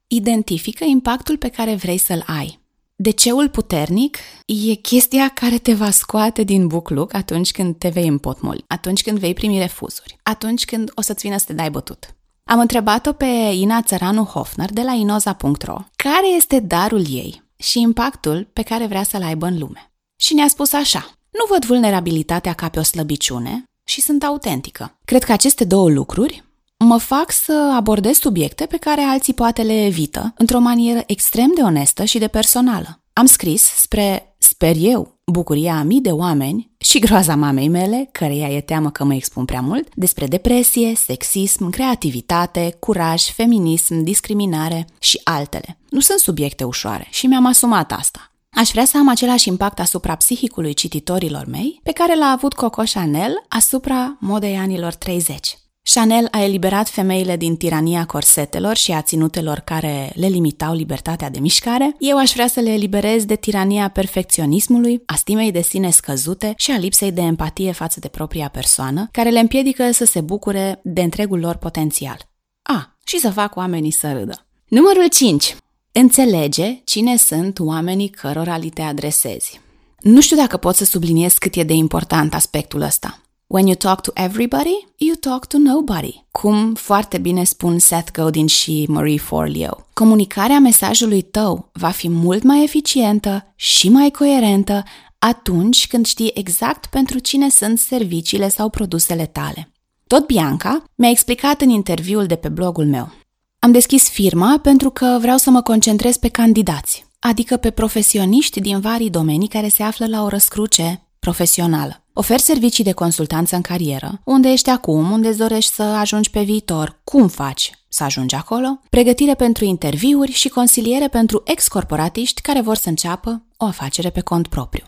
Identifică 0.07 0.85
impactul 0.85 1.37
pe 1.37 1.49
care 1.49 1.75
vrei 1.75 1.99
să-l 1.99 2.25
ai. 2.27 2.61
DC-ul 3.01 3.49
puternic 3.49 4.19
e 4.47 4.75
chestia 4.75 5.29
care 5.29 5.59
te 5.59 5.75
va 5.75 5.91
scoate 5.91 6.43
din 6.43 6.67
bucluc 6.67 7.15
atunci 7.15 7.51
când 7.51 7.77
te 7.77 7.89
vei 7.89 8.07
împotmoli, 8.07 8.65
atunci 8.67 9.03
când 9.03 9.19
vei 9.19 9.35
primi 9.35 9.59
refuzuri, 9.59 10.17
atunci 10.23 10.65
când 10.65 10.91
o 10.95 11.01
să-ți 11.01 11.27
vină 11.27 11.39
să 11.39 11.45
te 11.45 11.53
dai 11.53 11.71
bătut. 11.71 12.15
Am 12.45 12.61
întrebat-o 12.61 13.13
pe 13.13 13.25
Ina 13.53 13.83
Țăranu 13.83 14.25
Hofner 14.25 14.73
de 14.73 14.83
la 14.83 14.93
inoza.ro 14.93 15.77
care 15.97 16.29
este 16.37 16.61
darul 16.61 17.05
ei 17.11 17.43
și 17.57 17.81
impactul 17.81 18.49
pe 18.53 18.63
care 18.63 18.87
vrea 18.87 19.03
să-l 19.03 19.23
aibă 19.23 19.47
în 19.47 19.59
lume. 19.59 19.93
Și 20.17 20.35
ne-a 20.35 20.49
spus 20.49 20.73
așa, 20.73 21.13
nu 21.31 21.45
văd 21.49 21.65
vulnerabilitatea 21.65 22.53
ca 22.53 22.69
pe 22.69 22.79
o 22.79 22.83
slăbiciune 22.83 23.65
și 23.85 24.01
sunt 24.01 24.25
autentică. 24.25 24.99
Cred 25.05 25.25
că 25.25 25.33
aceste 25.33 25.65
două 25.65 25.89
lucruri 25.89 26.48
mă 26.85 26.99
fac 26.99 27.33
să 27.33 27.73
abordez 27.77 28.19
subiecte 28.19 28.67
pe 28.67 28.77
care 28.77 29.01
alții 29.01 29.35
poate 29.35 29.63
le 29.63 29.85
evită 29.85 30.35
într-o 30.37 30.59
manieră 30.59 31.03
extrem 31.07 31.53
de 31.55 31.63
onestă 31.63 32.05
și 32.05 32.19
de 32.19 32.29
personală. 32.29 33.03
Am 33.13 33.27
scris 33.27 33.63
spre, 33.63 34.35
sper 34.39 34.75
eu, 34.79 35.19
bucuria 35.25 35.75
a 35.75 35.83
mii 35.83 36.01
de 36.01 36.11
oameni 36.11 36.71
și 36.79 36.99
groaza 36.99 37.37
mamei 37.37 37.69
mele, 37.69 38.09
căreia 38.13 38.49
e 38.49 38.61
teamă 38.61 38.91
că 38.91 39.05
mă 39.05 39.15
expun 39.15 39.45
prea 39.45 39.61
mult, 39.61 39.89
despre 39.95 40.27
depresie, 40.27 40.95
sexism, 40.95 41.71
creativitate, 41.71 42.77
curaj, 42.79 43.23
feminism, 43.23 44.03
discriminare 44.03 44.87
și 44.99 45.21
altele. 45.25 45.79
Nu 45.91 46.01
sunt 46.01 46.19
subiecte 46.19 46.65
ușoare 46.65 47.07
și 47.11 47.27
mi-am 47.27 47.47
asumat 47.47 47.93
asta. 47.93 48.33
Aș 48.51 48.71
vrea 48.71 48.85
să 48.85 48.99
am 48.99 49.09
același 49.09 49.49
impact 49.49 49.81
asupra 49.81 50.15
psihicului 50.15 50.75
cititorilor 50.75 51.47
mei 51.47 51.81
pe 51.83 51.93
care 51.93 52.17
l-a 52.17 52.27
avut 52.37 52.55
Coco 52.55 52.83
Chanel 52.93 53.45
asupra 53.49 54.17
modei 54.21 54.57
anilor 54.57 54.95
30. 54.95 55.59
Chanel 55.93 56.29
a 56.31 56.43
eliberat 56.43 56.89
femeile 56.89 57.37
din 57.37 57.57
tirania 57.57 58.07
corsetelor 58.07 58.77
și 58.77 58.93
a 58.93 59.03
ținutelor 59.03 59.59
care 59.59 60.13
le 60.15 60.27
limitau 60.27 60.75
libertatea 60.75 61.31
de 61.31 61.39
mișcare. 61.39 61.97
Eu 61.99 62.19
aș 62.19 62.33
vrea 62.33 62.47
să 62.47 62.61
le 62.61 62.71
eliberez 62.71 63.25
de 63.25 63.35
tirania 63.35 63.89
perfecționismului, 63.89 65.03
a 65.07 65.15
stimei 65.15 65.51
de 65.53 65.63
sine 65.63 65.91
scăzute 65.91 66.55
și 66.57 66.71
a 66.71 66.79
lipsei 66.79 67.13
de 67.13 67.21
empatie 67.21 67.73
față 67.73 68.01
de 68.01 68.09
propria 68.09 68.49
persoană, 68.49 69.09
care 69.13 69.31
le 69.31 69.39
împiedică 69.39 69.91
să 69.93 70.05
se 70.05 70.21
bucure 70.21 70.81
de 70.85 71.01
întregul 71.01 71.39
lor 71.39 71.57
potențial. 71.57 72.31
A, 72.63 72.97
și 73.05 73.19
să 73.19 73.31
fac 73.31 73.57
oamenii 73.57 73.91
să 73.91 74.13
râdă. 74.13 74.47
Numărul 74.67 75.09
5. 75.09 75.57
Înțelege 75.93 76.81
cine 76.85 77.17
sunt 77.17 77.59
oamenii 77.59 78.09
cărora 78.09 78.57
li 78.57 78.69
te 78.71 78.83
adresezi. 78.83 79.61
Nu 80.01 80.21
știu 80.21 80.37
dacă 80.37 80.57
pot 80.57 80.75
să 80.75 80.85
subliniez 80.85 81.33
cât 81.33 81.55
e 81.55 81.63
de 81.63 81.75
important 81.75 82.35
aspectul 82.35 82.81
ăsta. 82.81 83.23
When 83.51 83.67
you 83.67 83.77
talk 83.77 84.01
to 84.01 84.11
everybody, 84.15 84.87
you 84.97 85.15
talk 85.15 85.47
to 85.47 85.59
nobody. 85.59 86.25
Cum 86.31 86.75
foarte 86.75 87.19
bine 87.19 87.45
spun 87.45 87.79
Seth 87.79 88.13
Godin 88.13 88.47
și 88.47 88.87
Marie 88.89 89.19
Forleo. 89.19 89.87
Comunicarea 89.93 90.59
mesajului 90.59 91.23
tău 91.23 91.71
va 91.73 91.89
fi 91.89 92.09
mult 92.09 92.43
mai 92.43 92.63
eficientă 92.63 93.53
și 93.55 93.89
mai 93.89 94.11
coerentă 94.11 94.83
atunci 95.19 95.87
când 95.87 96.07
știi 96.07 96.31
exact 96.35 96.87
pentru 96.87 97.19
cine 97.19 97.51
sunt 97.51 97.79
serviciile 97.79 98.49
sau 98.49 98.69
produsele 98.69 99.27
tale. 99.27 99.73
Tot 100.07 100.27
Bianca 100.27 100.85
mi-a 100.95 101.11
explicat 101.11 101.61
în 101.61 101.69
interviul 101.69 102.27
de 102.27 102.37
pe 102.37 102.49
blogul 102.49 102.87
meu. 102.87 103.13
Am 103.59 103.73
deschis 103.73 104.09
firma 104.09 104.59
pentru 104.63 104.91
că 104.91 105.19
vreau 105.21 105.37
să 105.37 105.51
mă 105.51 105.63
concentrez 105.63 106.17
pe 106.17 106.29
candidați, 106.29 107.07
adică 107.19 107.57
pe 107.57 107.71
profesioniști 107.71 108.61
din 108.61 108.81
vari 108.81 109.11
domenii 109.11 109.49
care 109.49 109.69
se 109.69 109.83
află 109.83 110.07
la 110.07 110.23
o 110.23 110.29
răscruce 110.29 111.09
profesională. 111.19 112.03
Ofer 112.21 112.39
servicii 112.39 112.85
de 112.85 112.93
consultanță 112.93 113.55
în 113.57 113.61
carieră, 113.61 114.21
unde 114.25 114.49
ești 114.49 114.71
acum, 114.71 115.11
unde 115.11 115.29
îți 115.29 115.39
dorești 115.39 115.73
să 115.73 115.83
ajungi 115.83 116.31
pe 116.31 116.43
viitor, 116.43 117.01
cum 117.05 117.29
faci 117.29 117.71
să 117.89 118.05
ajungi 118.05 118.35
acolo, 118.35 118.81
pregătire 118.91 119.35
pentru 119.35 119.65
interviuri 119.65 120.33
și 120.33 120.49
consiliere 120.49 121.09
pentru 121.09 121.43
ex-corporatiști 121.45 122.41
care 122.41 122.61
vor 122.61 122.77
să 122.77 122.89
înceapă 122.89 123.47
o 123.57 123.65
afacere 123.65 124.11
pe 124.11 124.21
cont 124.21 124.47
propriu. 124.47 124.85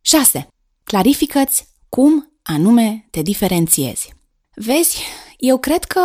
6. 0.00 0.48
Clarifică-ți 0.84 1.68
cum 1.88 2.32
anume 2.42 3.06
te 3.10 3.22
diferențiezi. 3.22 4.14
Vezi, 4.54 5.02
eu 5.38 5.58
cred 5.58 5.84
că 5.84 6.00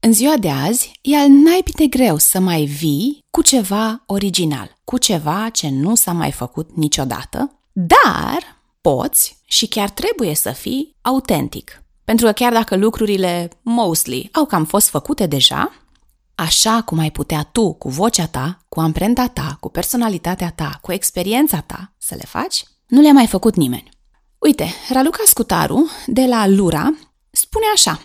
în 0.00 0.12
ziua 0.12 0.36
de 0.36 0.50
azi 0.50 0.92
e 1.02 1.16
al 1.16 1.28
naibii 1.28 1.72
de 1.72 1.86
greu 1.86 2.16
să 2.16 2.38
mai 2.38 2.64
vii 2.64 3.18
cu 3.30 3.42
ceva 3.42 4.02
original, 4.06 4.78
cu 4.84 4.98
ceva 4.98 5.48
ce 5.52 5.68
nu 5.68 5.94
s-a 5.94 6.12
mai 6.12 6.32
făcut 6.32 6.76
niciodată, 6.76 7.60
dar 7.72 8.59
poți 8.80 9.38
și 9.44 9.66
chiar 9.66 9.90
trebuie 9.90 10.34
să 10.34 10.50
fii 10.50 10.96
autentic. 11.00 11.82
Pentru 12.04 12.26
că 12.26 12.32
chiar 12.32 12.52
dacă 12.52 12.76
lucrurile, 12.76 13.50
mostly, 13.62 14.28
au 14.32 14.44
cam 14.44 14.64
fost 14.64 14.88
făcute 14.88 15.26
deja, 15.26 15.72
așa 16.34 16.82
cum 16.82 16.98
ai 16.98 17.10
putea 17.10 17.42
tu, 17.42 17.72
cu 17.72 17.88
vocea 17.88 18.26
ta, 18.26 18.58
cu 18.68 18.80
amprenta 18.80 19.26
ta, 19.26 19.56
cu 19.60 19.68
personalitatea 19.68 20.50
ta, 20.50 20.78
cu 20.82 20.92
experiența 20.92 21.60
ta 21.60 21.92
să 21.98 22.14
le 22.14 22.24
faci, 22.26 22.64
nu 22.86 23.00
le-a 23.00 23.12
mai 23.12 23.26
făcut 23.26 23.54
nimeni. 23.54 23.88
Uite, 24.38 24.72
Raluca 24.92 25.22
Scutaru, 25.26 25.90
de 26.06 26.24
la 26.24 26.46
Lura, 26.46 26.94
spune 27.30 27.64
așa. 27.74 28.00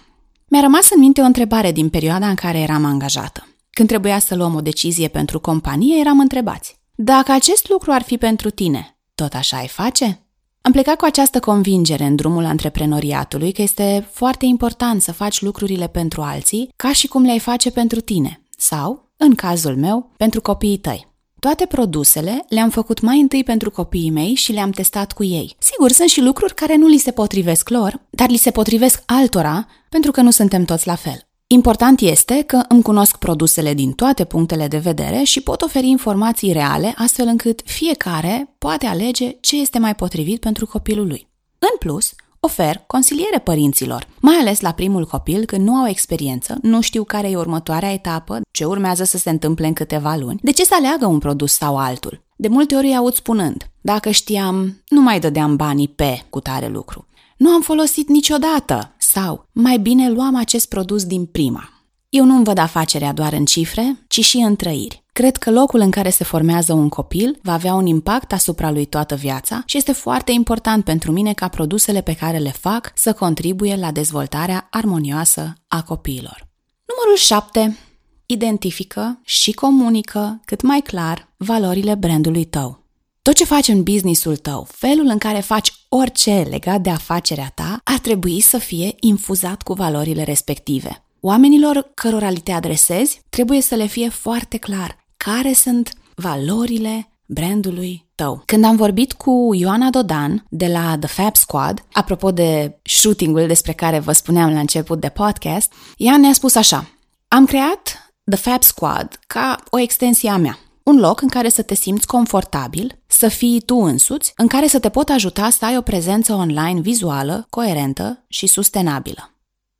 Mi-a 0.47 0.61
rămas 0.61 0.89
în 0.89 0.99
minte 0.99 1.21
o 1.21 1.25
întrebare 1.25 1.71
din 1.71 1.89
perioada 1.89 2.27
în 2.27 2.35
care 2.35 2.59
eram 2.59 2.85
angajată. 2.85 3.47
Când 3.69 3.87
trebuia 3.87 4.19
să 4.19 4.35
luăm 4.35 4.55
o 4.55 4.61
decizie 4.61 5.07
pentru 5.07 5.39
companie, 5.39 5.99
eram 5.99 6.19
întrebați. 6.19 6.79
Dacă 6.95 7.31
acest 7.31 7.69
lucru 7.69 7.91
ar 7.91 8.01
fi 8.01 8.17
pentru 8.17 8.49
tine, 8.49 8.97
tot 9.15 9.33
așa 9.33 9.57
ai 9.57 9.67
face? 9.67 10.24
Am 10.65 10.71
plecat 10.71 10.95
cu 10.95 11.05
această 11.05 11.39
convingere 11.39 12.03
în 12.03 12.15
drumul 12.15 12.45
antreprenoriatului 12.45 13.51
că 13.51 13.61
este 13.61 14.07
foarte 14.11 14.45
important 14.45 15.01
să 15.01 15.11
faci 15.11 15.41
lucrurile 15.41 15.87
pentru 15.87 16.21
alții 16.21 16.69
ca 16.75 16.93
și 16.93 17.07
cum 17.07 17.23
le-ai 17.23 17.39
face 17.39 17.71
pentru 17.71 17.99
tine 17.99 18.41
sau, 18.57 19.11
în 19.17 19.35
cazul 19.35 19.75
meu, 19.75 20.11
pentru 20.17 20.41
copiii 20.41 20.77
tăi. 20.77 21.07
Toate 21.39 21.65
produsele 21.65 22.45
le-am 22.49 22.69
făcut 22.69 23.01
mai 23.01 23.19
întâi 23.19 23.43
pentru 23.43 23.71
copiii 23.71 24.09
mei 24.09 24.33
și 24.33 24.51
le-am 24.51 24.69
testat 24.69 25.11
cu 25.11 25.23
ei. 25.23 25.55
Sigur, 25.59 25.91
sunt 25.91 26.09
și 26.09 26.21
lucruri 26.21 26.53
care 26.53 26.75
nu 26.75 26.87
li 26.87 26.97
se 26.97 27.11
potrivesc 27.11 27.69
lor, 27.69 28.01
dar 28.09 28.29
li 28.29 28.37
se 28.37 28.51
potrivesc 28.51 29.03
altora 29.05 29.67
pentru 29.89 30.11
că 30.11 30.21
nu 30.21 30.31
suntem 30.31 30.65
toți 30.65 30.87
la 30.87 30.95
fel. 30.95 31.24
Important 31.47 31.99
este 31.99 32.41
că 32.41 32.61
îmi 32.67 32.81
cunosc 32.81 33.17
produsele 33.17 33.73
din 33.73 33.91
toate 33.91 34.23
punctele 34.23 34.67
de 34.67 34.77
vedere 34.77 35.23
și 35.23 35.41
pot 35.41 35.61
oferi 35.61 35.87
informații 35.87 36.51
reale, 36.51 36.93
astfel 36.97 37.27
încât 37.27 37.61
fiecare 37.65 38.55
poate 38.57 38.85
alege 38.85 39.37
ce 39.39 39.59
este 39.59 39.79
mai 39.79 39.95
potrivit 39.95 40.39
pentru 40.39 40.65
copilul 40.65 41.07
lui. 41.07 41.27
În 41.59 41.77
plus, 41.79 42.13
ofer 42.39 42.83
consiliere 42.87 43.39
părinților, 43.39 44.07
mai 44.19 44.35
ales 44.35 44.59
la 44.59 44.71
primul 44.71 45.05
copil 45.05 45.45
când 45.45 45.67
nu 45.67 45.73
au 45.73 45.87
experiență, 45.87 46.57
nu 46.61 46.81
știu 46.81 47.03
care 47.03 47.29
e 47.29 47.37
următoarea 47.37 47.91
etapă, 47.91 48.41
ce 48.51 48.65
urmează 48.65 49.03
să 49.03 49.17
se 49.17 49.29
întâmple 49.29 49.67
în 49.67 49.73
câteva 49.73 50.15
luni, 50.15 50.39
de 50.41 50.51
ce 50.51 50.63
să 50.63 50.73
aleagă 50.77 51.05
un 51.05 51.19
produs 51.19 51.53
sau 51.53 51.77
altul. 51.77 52.23
De 52.35 52.47
multe 52.47 52.75
ori 52.75 52.87
îi 52.87 52.95
aud 52.95 53.13
spunând, 53.13 53.69
dacă 53.81 54.09
știam, 54.09 54.83
nu 54.87 55.01
mai 55.01 55.19
dădeam 55.19 55.55
banii 55.55 55.87
pe 55.87 56.25
cu 56.29 56.39
tare 56.39 56.67
lucru. 56.67 57.07
Nu 57.37 57.49
am 57.49 57.61
folosit 57.61 58.09
niciodată 58.09 58.94
sau 59.15 59.49
mai 59.51 59.77
bine 59.77 60.09
luam 60.09 60.35
acest 60.35 60.69
produs 60.69 61.05
din 61.05 61.25
prima. 61.25 61.69
Eu 62.09 62.25
nu-mi 62.25 62.43
văd 62.43 62.57
afacerea 62.57 63.13
doar 63.13 63.33
în 63.33 63.45
cifre, 63.45 64.05
ci 64.07 64.19
și 64.19 64.37
în 64.37 64.55
trăiri. 64.55 65.03
Cred 65.13 65.37
că 65.37 65.51
locul 65.51 65.79
în 65.79 65.91
care 65.91 66.09
se 66.09 66.23
formează 66.23 66.73
un 66.73 66.89
copil 66.89 67.39
va 67.41 67.53
avea 67.53 67.73
un 67.73 67.85
impact 67.85 68.33
asupra 68.33 68.71
lui 68.71 68.85
toată 68.85 69.15
viața 69.15 69.63
și 69.65 69.77
este 69.77 69.91
foarte 69.91 70.31
important 70.31 70.83
pentru 70.83 71.11
mine 71.11 71.33
ca 71.33 71.47
produsele 71.47 72.01
pe 72.01 72.15
care 72.15 72.37
le 72.37 72.51
fac 72.51 72.91
să 72.95 73.13
contribuie 73.13 73.75
la 73.75 73.91
dezvoltarea 73.91 74.67
armonioasă 74.71 75.53
a 75.67 75.83
copiilor. 75.83 76.47
Numărul 76.85 77.17
7. 77.17 77.77
Identifică 78.25 79.19
și 79.23 79.51
comunică 79.51 80.41
cât 80.45 80.61
mai 80.61 80.81
clar 80.81 81.33
valorile 81.37 81.95
brandului 81.95 82.45
tău. 82.45 82.84
Tot 83.25 83.35
ce 83.35 83.45
faci 83.45 83.67
în 83.67 83.83
businessul 83.83 84.35
tău, 84.35 84.67
felul 84.71 85.05
în 85.05 85.17
care 85.17 85.39
faci 85.39 85.73
orice 85.89 86.47
legat 86.49 86.81
de 86.81 86.89
afacerea 86.89 87.51
ta, 87.55 87.79
ar 87.83 87.97
trebui 87.97 88.41
să 88.41 88.57
fie 88.57 88.95
infuzat 88.99 89.61
cu 89.61 89.73
valorile 89.73 90.23
respective. 90.23 91.03
Oamenilor 91.19 91.91
cărora 91.93 92.29
li 92.29 92.39
te 92.39 92.51
adresezi, 92.51 93.21
trebuie 93.29 93.61
să 93.61 93.75
le 93.75 93.85
fie 93.85 94.09
foarte 94.09 94.57
clar 94.57 94.97
care 95.17 95.53
sunt 95.53 95.93
valorile 96.15 97.09
brandului 97.25 98.05
tău. 98.15 98.43
Când 98.45 98.65
am 98.65 98.75
vorbit 98.75 99.13
cu 99.13 99.49
Ioana 99.53 99.89
Dodan 99.89 100.45
de 100.49 100.67
la 100.67 100.97
The 100.99 101.07
Fab 101.07 101.35
Squad, 101.35 101.85
apropo 101.91 102.31
de 102.31 102.79
shooting-ul 102.83 103.47
despre 103.47 103.71
care 103.71 103.99
vă 103.99 104.11
spuneam 104.11 104.53
la 104.53 104.59
început 104.59 104.99
de 104.99 105.09
podcast, 105.09 105.71
ea 105.97 106.17
ne-a 106.17 106.33
spus 106.33 106.55
așa, 106.55 106.89
am 107.27 107.45
creat 107.45 108.13
The 108.31 108.39
Fab 108.49 108.63
Squad 108.63 109.19
ca 109.27 109.55
o 109.69 109.79
extensie 109.79 110.29
a 110.29 110.37
mea. 110.37 110.59
Un 110.83 110.99
loc 110.99 111.21
în 111.21 111.27
care 111.27 111.49
să 111.49 111.61
te 111.61 111.75
simți 111.75 112.07
confortabil, 112.07 113.03
să 113.15 113.27
fii 113.27 113.61
tu 113.61 113.75
însuți, 113.75 114.33
în 114.35 114.47
care 114.47 114.67
să 114.67 114.79
te 114.79 114.89
pot 114.89 115.09
ajuta 115.09 115.49
să 115.49 115.65
ai 115.65 115.77
o 115.77 115.81
prezență 115.81 116.33
online 116.33 116.79
vizuală, 116.79 117.45
coerentă 117.49 118.25
și 118.27 118.47
sustenabilă. 118.47 119.29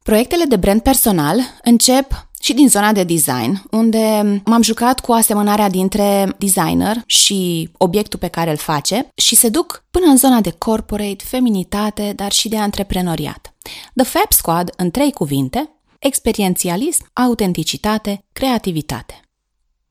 Proiectele 0.04 0.44
de 0.44 0.56
brand 0.56 0.82
personal 0.82 1.40
încep 1.64 2.30
și 2.40 2.54
din 2.54 2.70
zona 2.70 2.92
de 2.92 3.04
design, 3.04 3.64
unde 3.72 4.42
m-am 4.46 4.62
jucat 4.62 5.00
cu 5.00 5.12
asemănarea 5.12 5.70
dintre 5.70 6.36
designer 6.38 7.04
și 7.06 7.70
obiectul 7.78 8.20
pe 8.20 8.28
care 8.28 8.50
îl 8.52 8.58
face 8.58 9.08
și 9.16 9.36
se 9.36 9.50
duc 9.50 9.86
până 9.92 10.06
în 10.06 10.18
zona 10.18 10.42
de 10.42 10.52
corporate, 10.52 11.24
feminitate, 11.24 12.14
dar 12.16 12.32
și 12.32 12.50
de 12.50 12.58
antreprenoriat. 12.58 13.54
The 13.96 14.06
Fab 14.06 14.32
Squad, 14.32 14.70
în 14.78 14.92
trei 14.92 15.12
cuvinte, 15.12 15.70
experiențialism, 16.00 17.10
autenticitate, 17.14 18.24
creativitate. 18.34 19.20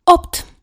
8. 0.04 0.53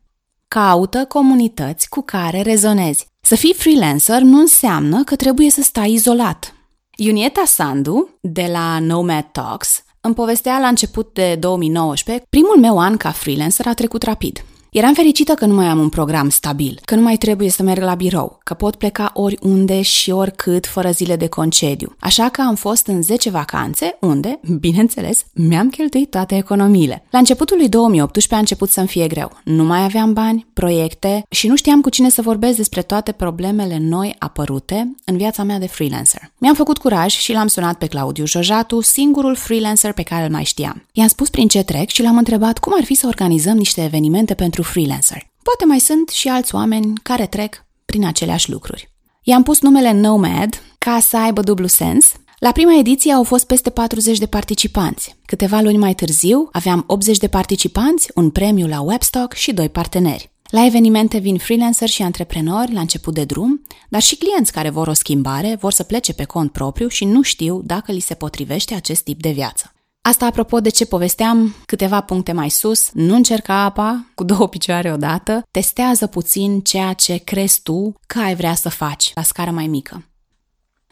Caută 0.54 1.04
comunități 1.04 1.88
cu 1.88 2.00
care 2.00 2.40
rezonezi. 2.40 3.06
Să 3.20 3.34
fii 3.34 3.54
freelancer 3.54 4.20
nu 4.20 4.38
înseamnă 4.38 5.04
că 5.04 5.16
trebuie 5.16 5.50
să 5.50 5.62
stai 5.62 5.92
izolat. 5.92 6.54
Iunieta 6.96 7.42
Sandu, 7.46 8.08
de 8.20 8.48
la 8.52 8.78
Nomad 8.78 9.28
Talks, 9.32 9.82
îmi 10.00 10.14
povestea 10.14 10.58
la 10.58 10.66
început 10.66 11.14
de 11.14 11.34
2019, 11.34 12.26
primul 12.30 12.58
meu 12.58 12.78
an 12.78 12.96
ca 12.96 13.10
freelancer 13.10 13.66
a 13.66 13.74
trecut 13.74 14.02
rapid. 14.02 14.44
Eram 14.72 14.94
fericită 14.94 15.32
că 15.34 15.46
nu 15.46 15.54
mai 15.54 15.66
am 15.66 15.78
un 15.78 15.88
program 15.88 16.28
stabil, 16.28 16.80
că 16.84 16.94
nu 16.94 17.02
mai 17.02 17.16
trebuie 17.16 17.50
să 17.50 17.62
merg 17.62 17.82
la 17.82 17.94
birou, 17.94 18.38
că 18.44 18.54
pot 18.54 18.74
pleca 18.74 19.10
oriunde 19.14 19.82
și 19.82 20.10
oricât 20.10 20.66
fără 20.66 20.90
zile 20.90 21.16
de 21.16 21.26
concediu. 21.26 21.96
Așa 21.98 22.28
că 22.28 22.40
am 22.40 22.54
fost 22.54 22.86
în 22.86 23.02
10 23.02 23.30
vacanțe, 23.30 23.96
unde, 24.00 24.40
bineînțeles, 24.60 25.24
mi-am 25.34 25.68
cheltuit 25.68 26.10
toate 26.10 26.36
economiile. 26.36 27.04
La 27.10 27.18
începutul 27.18 27.56
lui 27.56 27.68
2018 27.68 28.34
a 28.34 28.38
început 28.38 28.70
să-mi 28.70 28.86
fie 28.86 29.06
greu. 29.06 29.32
Nu 29.44 29.64
mai 29.64 29.84
aveam 29.84 30.12
bani, 30.12 30.46
proiecte 30.52 31.24
și 31.30 31.46
nu 31.46 31.56
știam 31.56 31.80
cu 31.80 31.88
cine 31.88 32.10
să 32.10 32.22
vorbesc 32.22 32.56
despre 32.56 32.82
toate 32.82 33.12
problemele 33.12 33.78
noi 33.80 34.14
apărute 34.18 34.96
în 35.04 35.16
viața 35.16 35.42
mea 35.42 35.58
de 35.58 35.66
freelancer. 35.66 36.32
Mi-am 36.38 36.54
făcut 36.54 36.78
curaj 36.78 37.12
și 37.12 37.32
l-am 37.32 37.46
sunat 37.46 37.78
pe 37.78 37.86
Claudiu 37.86 38.26
Jojatu, 38.26 38.80
singurul 38.80 39.34
freelancer 39.34 39.92
pe 39.92 40.02
care 40.02 40.24
îl 40.24 40.30
mai 40.30 40.44
știam. 40.44 40.86
I-am 40.92 41.08
spus 41.08 41.30
prin 41.30 41.48
ce 41.48 41.62
trec 41.62 41.88
și 41.88 42.02
l-am 42.02 42.16
întrebat 42.16 42.58
cum 42.58 42.72
ar 42.76 42.84
fi 42.84 42.94
să 42.94 43.06
organizăm 43.06 43.56
niște 43.56 43.84
evenimente 43.84 44.34
pentru 44.34 44.60
pentru 44.62 44.80
freelancer. 44.80 45.30
Poate 45.42 45.64
mai 45.64 45.78
sunt 45.78 46.08
și 46.08 46.28
alți 46.28 46.54
oameni 46.54 46.92
care 47.02 47.26
trec 47.26 47.64
prin 47.84 48.06
aceleași 48.06 48.50
lucruri. 48.50 48.90
I-am 49.22 49.42
pus 49.42 49.60
numele 49.60 49.92
Nomad 49.92 50.62
ca 50.78 50.98
să 51.00 51.16
aibă 51.16 51.40
dublu 51.40 51.66
sens. 51.66 52.12
La 52.38 52.52
prima 52.52 52.78
ediție 52.78 53.12
au 53.12 53.22
fost 53.22 53.46
peste 53.46 53.70
40 53.70 54.18
de 54.18 54.26
participanți. 54.26 55.16
Câteva 55.26 55.60
luni 55.60 55.76
mai 55.76 55.94
târziu 55.94 56.48
aveam 56.52 56.84
80 56.86 57.18
de 57.18 57.28
participanți, 57.28 58.10
un 58.14 58.30
premiu 58.30 58.66
la 58.66 58.80
Webstock 58.80 59.32
și 59.32 59.52
doi 59.52 59.68
parteneri. 59.68 60.30
La 60.50 60.64
evenimente 60.66 61.18
vin 61.18 61.38
freelancer 61.38 61.88
și 61.88 62.02
antreprenori 62.02 62.72
la 62.72 62.80
început 62.80 63.14
de 63.14 63.24
drum, 63.24 63.62
dar 63.88 64.02
și 64.02 64.16
clienți 64.16 64.52
care 64.52 64.70
vor 64.70 64.88
o 64.88 64.92
schimbare, 64.92 65.56
vor 65.60 65.72
să 65.72 65.82
plece 65.82 66.12
pe 66.12 66.24
cont 66.24 66.52
propriu 66.52 66.88
și 66.88 67.04
nu 67.04 67.22
știu 67.22 67.62
dacă 67.64 67.92
li 67.92 68.00
se 68.00 68.14
potrivește 68.14 68.74
acest 68.74 69.02
tip 69.02 69.20
de 69.20 69.30
viață. 69.30 69.72
Asta 70.04 70.26
apropo 70.26 70.60
de 70.60 70.68
ce 70.68 70.84
povesteam 70.84 71.54
câteva 71.66 72.00
puncte 72.00 72.32
mai 72.32 72.50
sus, 72.50 72.90
nu 72.92 73.14
încerca 73.14 73.54
apa 73.54 74.06
cu 74.14 74.24
două 74.24 74.48
picioare 74.48 74.92
odată, 74.92 75.42
testează 75.50 76.06
puțin 76.06 76.60
ceea 76.60 76.92
ce 76.92 77.16
crezi 77.16 77.60
tu 77.62 77.94
că 78.06 78.18
ai 78.18 78.34
vrea 78.34 78.54
să 78.54 78.68
faci 78.68 79.12
la 79.14 79.22
scară 79.22 79.50
mai 79.50 79.66
mică. 79.66 80.06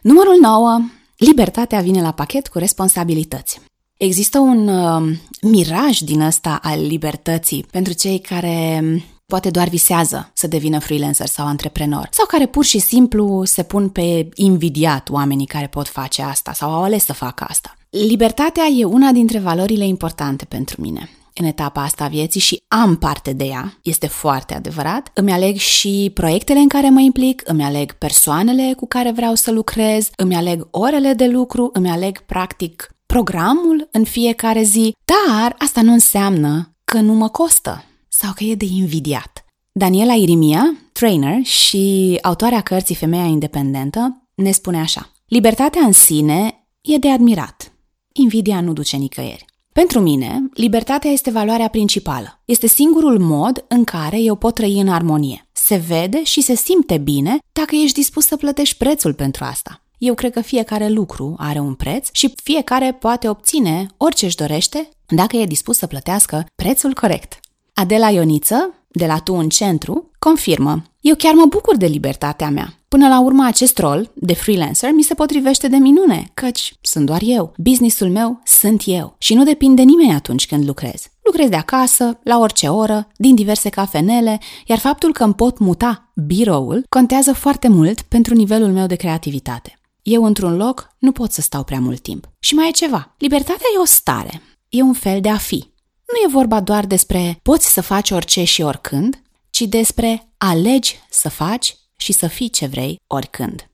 Numărul 0.01 0.37
9. 0.41 0.81
Libertatea 1.17 1.81
vine 1.81 2.01
la 2.01 2.11
pachet 2.11 2.47
cu 2.47 2.57
responsabilități. 2.57 3.59
Există 3.97 4.39
un 4.39 4.67
uh, 4.67 5.17
miraj 5.41 5.97
din 5.97 6.21
ăsta 6.21 6.59
al 6.61 6.85
libertății 6.85 7.65
pentru 7.71 7.93
cei 7.93 8.19
care 8.19 8.83
poate 9.25 9.49
doar 9.49 9.67
visează 9.67 10.31
să 10.33 10.47
devină 10.47 10.79
freelancer 10.79 11.27
sau 11.27 11.45
antreprenor, 11.45 12.07
sau 12.11 12.25
care 12.25 12.45
pur 12.45 12.65
și 12.65 12.79
simplu 12.79 13.43
se 13.43 13.63
pun 13.63 13.89
pe 13.89 14.29
invidiat 14.33 15.09
oamenii 15.09 15.45
care 15.45 15.67
pot 15.67 15.87
face 15.87 16.21
asta 16.21 16.53
sau 16.53 16.71
au 16.71 16.83
ales 16.83 17.05
să 17.05 17.13
facă 17.13 17.45
asta. 17.47 17.75
Libertatea 17.91 18.63
e 18.65 18.83
una 18.83 19.11
dintre 19.11 19.39
valorile 19.39 19.85
importante 19.85 20.45
pentru 20.45 20.81
mine 20.81 21.09
în 21.35 21.45
etapa 21.45 21.81
asta 21.83 22.03
a 22.03 22.07
vieții 22.07 22.39
și 22.39 22.63
am 22.67 22.95
parte 22.95 23.33
de 23.33 23.43
ea, 23.43 23.77
este 23.83 24.07
foarte 24.07 24.53
adevărat. 24.53 25.11
Îmi 25.13 25.31
aleg 25.31 25.55
și 25.55 26.11
proiectele 26.13 26.59
în 26.59 26.67
care 26.67 26.89
mă 26.89 26.99
implic, 26.99 27.41
îmi 27.45 27.63
aleg 27.63 27.91
persoanele 27.91 28.73
cu 28.73 28.87
care 28.87 29.11
vreau 29.11 29.35
să 29.35 29.51
lucrez, 29.51 30.09
îmi 30.15 30.35
aleg 30.35 30.67
orele 30.71 31.13
de 31.13 31.27
lucru, 31.27 31.69
îmi 31.73 31.89
aleg 31.89 32.19
practic 32.19 32.95
programul 33.05 33.87
în 33.91 34.03
fiecare 34.03 34.63
zi, 34.63 34.95
dar 35.05 35.55
asta 35.57 35.81
nu 35.81 35.91
înseamnă 35.91 36.75
că 36.83 36.99
nu 36.99 37.13
mă 37.13 37.27
costă 37.27 37.83
sau 38.07 38.31
că 38.35 38.43
e 38.43 38.55
de 38.55 38.65
invidiat. 38.65 39.45
Daniela 39.71 40.13
Irimia, 40.13 40.75
trainer 40.91 41.43
și 41.43 42.17
autoarea 42.21 42.61
cărții 42.61 42.95
Femeia 42.95 43.25
Independentă, 43.25 44.27
ne 44.35 44.51
spune 44.51 44.79
așa. 44.79 45.11
Libertatea 45.25 45.81
în 45.81 45.91
sine 45.91 46.67
e 46.81 46.97
de 46.97 47.09
admirat. 47.09 47.71
Invidia 48.13 48.61
nu 48.61 48.73
duce 48.73 48.97
nicăieri. 48.97 49.45
Pentru 49.73 49.99
mine, 49.99 50.49
libertatea 50.53 51.11
este 51.11 51.31
valoarea 51.31 51.67
principală. 51.67 52.41
Este 52.45 52.67
singurul 52.67 53.19
mod 53.19 53.65
în 53.67 53.83
care 53.83 54.19
eu 54.19 54.35
pot 54.35 54.53
trăi 54.53 54.79
în 54.79 54.87
armonie. 54.87 55.47
Se 55.51 55.75
vede 55.75 56.23
și 56.23 56.41
se 56.41 56.55
simte 56.55 56.97
bine 56.97 57.37
dacă 57.51 57.75
ești 57.75 57.99
dispus 57.99 58.25
să 58.25 58.37
plătești 58.37 58.77
prețul 58.77 59.13
pentru 59.13 59.43
asta. 59.43 59.81
Eu 59.97 60.13
cred 60.13 60.31
că 60.31 60.41
fiecare 60.41 60.89
lucru 60.89 61.35
are 61.37 61.59
un 61.59 61.73
preț 61.73 62.09
și 62.11 62.33
fiecare 62.43 62.93
poate 62.93 63.29
obține 63.29 63.87
orice 63.97 64.25
își 64.25 64.35
dorește 64.35 64.89
dacă 65.07 65.37
e 65.37 65.45
dispus 65.45 65.77
să 65.77 65.87
plătească 65.87 66.45
prețul 66.55 66.93
corect. 66.93 67.39
Adela 67.73 68.09
Ioniță, 68.09 68.73
de 68.91 69.05
la 69.05 69.17
Tu 69.17 69.33
în 69.33 69.49
Centru, 69.49 70.11
confirmă. 70.19 70.83
Eu 70.99 71.15
chiar 71.15 71.33
mă 71.33 71.45
bucur 71.45 71.77
de 71.77 71.85
libertatea 71.85 72.49
mea. 72.49 72.73
Până 72.87 73.07
la 73.07 73.21
urmă, 73.21 73.45
acest 73.45 73.77
rol 73.77 74.11
de 74.13 74.33
freelancer 74.33 74.91
mi 74.91 75.01
se 75.01 75.13
potrivește 75.13 75.67
de 75.67 75.77
minune, 75.77 76.31
căci 76.33 76.73
sunt 76.81 77.05
doar 77.05 77.21
eu. 77.23 77.53
Businessul 77.57 78.09
meu 78.09 78.41
sunt 78.43 78.83
eu 78.85 79.15
și 79.17 79.33
nu 79.33 79.43
depinde 79.43 79.81
nimeni 79.81 80.13
atunci 80.13 80.47
când 80.47 80.65
lucrez. 80.65 81.03
Lucrez 81.23 81.49
de 81.49 81.55
acasă, 81.55 82.19
la 82.23 82.39
orice 82.39 82.67
oră, 82.67 83.07
din 83.15 83.35
diverse 83.35 83.69
cafenele, 83.69 84.39
iar 84.65 84.77
faptul 84.77 85.13
că 85.13 85.23
îmi 85.23 85.33
pot 85.33 85.57
muta 85.57 86.11
biroul 86.25 86.85
contează 86.89 87.33
foarte 87.33 87.67
mult 87.67 88.01
pentru 88.01 88.33
nivelul 88.33 88.71
meu 88.71 88.85
de 88.85 88.95
creativitate. 88.95 89.79
Eu 90.01 90.23
într-un 90.23 90.55
loc 90.55 90.95
nu 90.99 91.11
pot 91.11 91.31
să 91.31 91.41
stau 91.41 91.63
prea 91.63 91.79
mult 91.79 91.99
timp. 92.01 92.29
Și 92.39 92.53
mai 92.53 92.67
e 92.67 92.71
ceva. 92.71 93.15
Libertatea 93.17 93.65
e 93.75 93.79
o 93.79 93.85
stare. 93.85 94.41
E 94.69 94.81
un 94.81 94.93
fel 94.93 95.21
de 95.21 95.29
a 95.29 95.37
fi. 95.37 95.70
Nu 96.11 96.29
e 96.29 96.31
vorba 96.31 96.59
doar 96.59 96.85
despre 96.85 97.39
poți 97.41 97.73
să 97.73 97.81
faci 97.81 98.11
orice 98.11 98.43
și 98.43 98.61
oricând, 98.61 99.21
ci 99.49 99.61
despre 99.61 100.33
alegi 100.37 100.95
să 101.09 101.29
faci 101.29 101.75
și 101.95 102.11
să 102.11 102.27
fii 102.27 102.49
ce 102.49 102.65
vrei 102.65 103.01
oricând. 103.07 103.69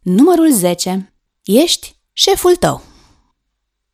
Numărul 0.00 0.52
10. 0.52 1.12
Ești 1.44 1.96
șeful 2.12 2.56
tău. 2.56 2.82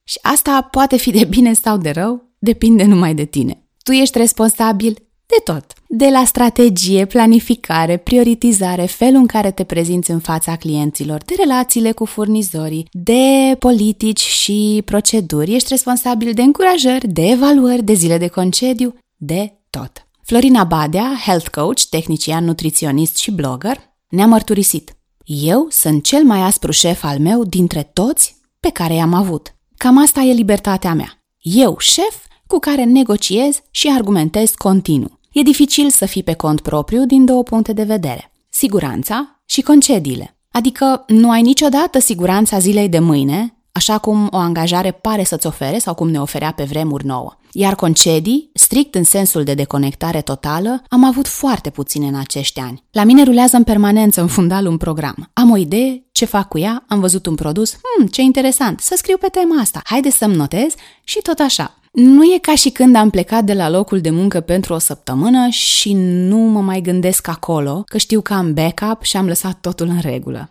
Și 0.04 0.18
asta 0.22 0.62
poate 0.62 0.96
fi 0.96 1.11
de 1.11 1.24
bine 1.24 1.52
sau 1.52 1.78
de 1.78 1.90
rău, 1.90 2.28
depinde 2.38 2.85
numai 2.85 3.14
de 3.14 3.24
tine. 3.24 3.64
Tu 3.83 3.92
ești 3.92 4.18
responsabil 4.18 5.09
de 5.30 5.52
tot. 5.52 5.64
De 5.86 6.08
la 6.08 6.24
strategie, 6.24 7.04
planificare, 7.04 7.96
prioritizare, 7.96 8.84
felul 8.84 9.20
în 9.20 9.26
care 9.26 9.50
te 9.50 9.64
prezinți 9.64 10.10
în 10.10 10.18
fața 10.18 10.56
clienților, 10.56 11.22
de 11.24 11.34
relațiile 11.38 11.92
cu 11.92 12.04
furnizorii, 12.04 12.88
de 12.92 13.56
politici 13.58 14.20
și 14.20 14.82
proceduri. 14.84 15.54
Ești 15.54 15.68
responsabil 15.68 16.32
de 16.32 16.42
încurajări, 16.42 17.08
de 17.08 17.22
evaluări, 17.22 17.82
de 17.82 17.92
zile 17.92 18.18
de 18.18 18.28
concediu, 18.28 18.94
de 19.16 19.58
tot. 19.70 19.92
Florina 20.22 20.64
Badea, 20.64 21.16
health 21.24 21.48
coach, 21.48 21.80
tehnician, 21.80 22.44
nutriționist 22.44 23.16
și 23.16 23.30
blogger, 23.30 23.78
ne-a 24.08 24.26
mărturisit. 24.26 24.96
Eu 25.24 25.66
sunt 25.70 26.04
cel 26.04 26.24
mai 26.24 26.40
aspru 26.40 26.72
șef 26.72 27.04
al 27.04 27.18
meu 27.18 27.44
dintre 27.44 27.90
toți 27.92 28.36
pe 28.60 28.70
care 28.70 28.94
i-am 28.94 29.14
avut. 29.14 29.54
Cam 29.76 29.98
asta 29.98 30.20
e 30.20 30.32
libertatea 30.32 30.94
mea. 30.94 31.24
Eu, 31.38 31.78
șef, 31.78 32.16
cu 32.46 32.58
care 32.58 32.84
negociez 32.84 33.60
și 33.70 33.88
argumentez 33.88 34.50
continuu. 34.50 35.19
E 35.32 35.42
dificil 35.42 35.90
să 35.90 36.06
fii 36.06 36.22
pe 36.22 36.34
cont 36.34 36.60
propriu 36.60 37.06
din 37.06 37.24
două 37.24 37.42
puncte 37.42 37.72
de 37.72 37.82
vedere. 37.82 38.32
Siguranța 38.48 39.40
și 39.46 39.60
concediile. 39.60 40.36
Adică 40.52 41.04
nu 41.06 41.30
ai 41.30 41.42
niciodată 41.42 41.98
siguranța 41.98 42.58
zilei 42.58 42.88
de 42.88 42.98
mâine, 42.98 43.54
așa 43.72 43.98
cum 43.98 44.28
o 44.30 44.36
angajare 44.36 44.90
pare 44.90 45.24
să-ți 45.24 45.46
ofere 45.46 45.78
sau 45.78 45.94
cum 45.94 46.10
ne 46.10 46.20
oferea 46.20 46.52
pe 46.52 46.64
vremuri 46.64 47.06
nouă. 47.06 47.34
Iar 47.52 47.74
concedii, 47.74 48.50
strict 48.54 48.94
în 48.94 49.04
sensul 49.04 49.44
de 49.44 49.54
deconectare 49.54 50.20
totală, 50.20 50.82
am 50.88 51.04
avut 51.04 51.26
foarte 51.26 51.70
puține 51.70 52.06
în 52.06 52.14
acești 52.14 52.60
ani. 52.60 52.84
La 52.90 53.04
mine 53.04 53.22
rulează 53.22 53.56
în 53.56 53.64
permanență 53.64 54.20
în 54.20 54.26
fundal 54.26 54.66
un 54.66 54.76
program. 54.76 55.30
Am 55.32 55.50
o 55.50 55.56
idee, 55.56 56.04
ce 56.12 56.24
fac 56.24 56.48
cu 56.48 56.58
ea, 56.58 56.84
am 56.88 57.00
văzut 57.00 57.26
un 57.26 57.34
produs, 57.34 57.72
hmm, 57.72 58.06
ce 58.06 58.22
interesant, 58.22 58.80
să 58.80 58.94
scriu 58.96 59.16
pe 59.16 59.28
tema 59.28 59.60
asta, 59.60 59.80
haide 59.84 60.10
să-mi 60.10 60.34
notez 60.34 60.74
și 61.04 61.18
tot 61.22 61.38
așa. 61.38 61.79
Nu 61.90 62.24
e 62.24 62.38
ca 62.38 62.55
și 62.55 62.70
când 62.70 62.96
am 62.96 63.11
plecat 63.11 63.44
de 63.44 63.53
la 63.53 63.68
locul 63.68 64.00
de 64.00 64.11
muncă 64.11 64.40
pentru 64.40 64.74
o 64.74 64.79
săptămână 64.79 65.48
și 65.48 65.92
nu 65.92 66.37
mă 66.37 66.61
mai 66.61 66.81
gândesc 66.81 67.29
acolo, 67.29 67.83
că 67.87 67.98
știu 67.98 68.20
că 68.20 68.35
am 68.35 68.55
backup 68.55 69.03
și 69.03 69.16
am 69.16 69.26
lăsat 69.26 69.61
totul 69.61 69.87
în 69.87 70.00
regulă. 70.00 70.50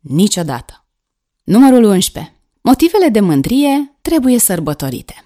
Niciodată. 0.00 0.84
Numărul 1.44 1.84
11. 1.84 2.34
Motivele 2.60 3.08
de 3.08 3.20
mândrie 3.20 3.96
trebuie 4.00 4.38
sărbătorite. 4.38 5.24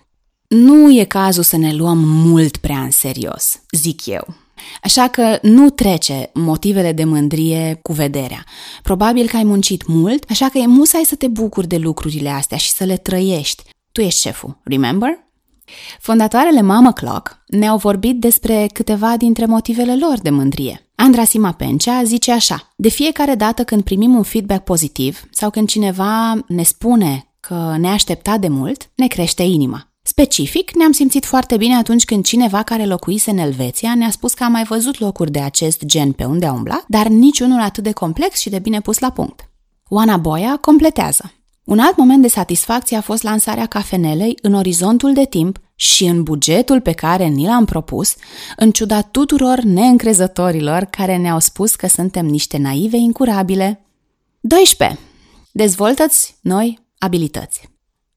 Nu 0.48 0.98
e 0.98 1.04
cazul 1.04 1.42
să 1.42 1.56
ne 1.56 1.72
luăm 1.72 1.98
mult 1.98 2.56
prea 2.56 2.80
în 2.80 2.90
serios, 2.90 3.62
zic 3.70 4.06
eu. 4.06 4.34
Așa 4.82 5.08
că 5.08 5.38
nu 5.42 5.70
trece 5.70 6.30
motivele 6.34 6.92
de 6.92 7.04
mândrie 7.04 7.78
cu 7.82 7.92
vederea. 7.92 8.44
Probabil 8.82 9.26
că 9.26 9.36
ai 9.36 9.44
muncit 9.44 9.86
mult, 9.86 10.24
așa 10.30 10.48
că 10.48 10.58
e 10.58 10.66
musai 10.66 11.02
să 11.06 11.14
te 11.14 11.28
bucuri 11.28 11.66
de 11.66 11.76
lucrurile 11.76 12.28
astea 12.28 12.56
și 12.56 12.70
să 12.70 12.84
le 12.84 12.96
trăiești. 12.96 13.62
Tu 13.92 14.00
ești 14.00 14.20
șeful, 14.20 14.58
remember? 14.64 15.24
Fondatoarele 16.00 16.60
Mama 16.60 16.92
Clock 16.92 17.38
ne-au 17.46 17.76
vorbit 17.76 18.20
despre 18.20 18.66
câteva 18.72 19.16
dintre 19.16 19.46
motivele 19.46 19.96
lor 19.96 20.20
de 20.20 20.30
mândrie. 20.30 20.88
Andra 20.94 21.24
Sima 21.24 21.52
Pencea 21.52 22.02
zice 22.04 22.32
așa, 22.32 22.72
de 22.76 22.88
fiecare 22.88 23.34
dată 23.34 23.64
când 23.64 23.82
primim 23.82 24.14
un 24.14 24.22
feedback 24.22 24.64
pozitiv 24.64 25.24
sau 25.30 25.50
când 25.50 25.68
cineva 25.68 26.44
ne 26.46 26.62
spune 26.62 27.34
că 27.40 27.76
ne 27.78 27.88
aștepta 27.88 28.38
de 28.38 28.48
mult, 28.48 28.90
ne 28.94 29.06
crește 29.06 29.42
inima. 29.42 29.88
Specific, 30.02 30.74
ne-am 30.74 30.92
simțit 30.92 31.24
foarte 31.24 31.56
bine 31.56 31.74
atunci 31.74 32.04
când 32.04 32.24
cineva 32.24 32.62
care 32.62 32.84
locuise 32.84 33.30
în 33.30 33.38
Elveția 33.38 33.94
ne-a 33.94 34.10
spus 34.10 34.34
că 34.34 34.44
a 34.44 34.48
mai 34.48 34.64
văzut 34.64 34.98
locuri 34.98 35.30
de 35.30 35.40
acest 35.40 35.84
gen 35.84 36.12
pe 36.12 36.24
unde 36.24 36.46
a 36.46 36.52
umblat, 36.52 36.84
dar 36.88 37.06
niciunul 37.06 37.60
atât 37.60 37.82
de 37.82 37.92
complex 37.92 38.38
și 38.38 38.50
de 38.50 38.58
bine 38.58 38.80
pus 38.80 38.98
la 38.98 39.10
punct. 39.10 39.50
Oana 39.88 40.16
Boia 40.16 40.56
completează. 40.60 41.32
Un 41.64 41.78
alt 41.78 41.96
moment 41.96 42.22
de 42.22 42.28
satisfacție 42.28 42.96
a 42.96 43.00
fost 43.00 43.22
lansarea 43.22 43.66
cafenelei 43.66 44.38
în 44.42 44.54
orizontul 44.54 45.12
de 45.12 45.24
timp 45.24 45.58
și 45.74 46.04
în 46.04 46.22
bugetul 46.22 46.80
pe 46.80 46.92
care 46.92 47.24
ni 47.24 47.46
l-am 47.46 47.64
propus, 47.64 48.14
în 48.56 48.70
ciuda 48.70 49.02
tuturor 49.02 49.60
neîncrezătorilor 49.60 50.84
care 50.84 51.16
ne-au 51.16 51.38
spus 51.38 51.74
că 51.74 51.86
suntem 51.86 52.26
niște 52.26 52.56
naive 52.56 52.96
incurabile. 52.96 53.84
12. 54.40 54.98
Dezvoltă-ți 55.52 56.36
noi 56.40 56.78
abilități. 56.98 57.68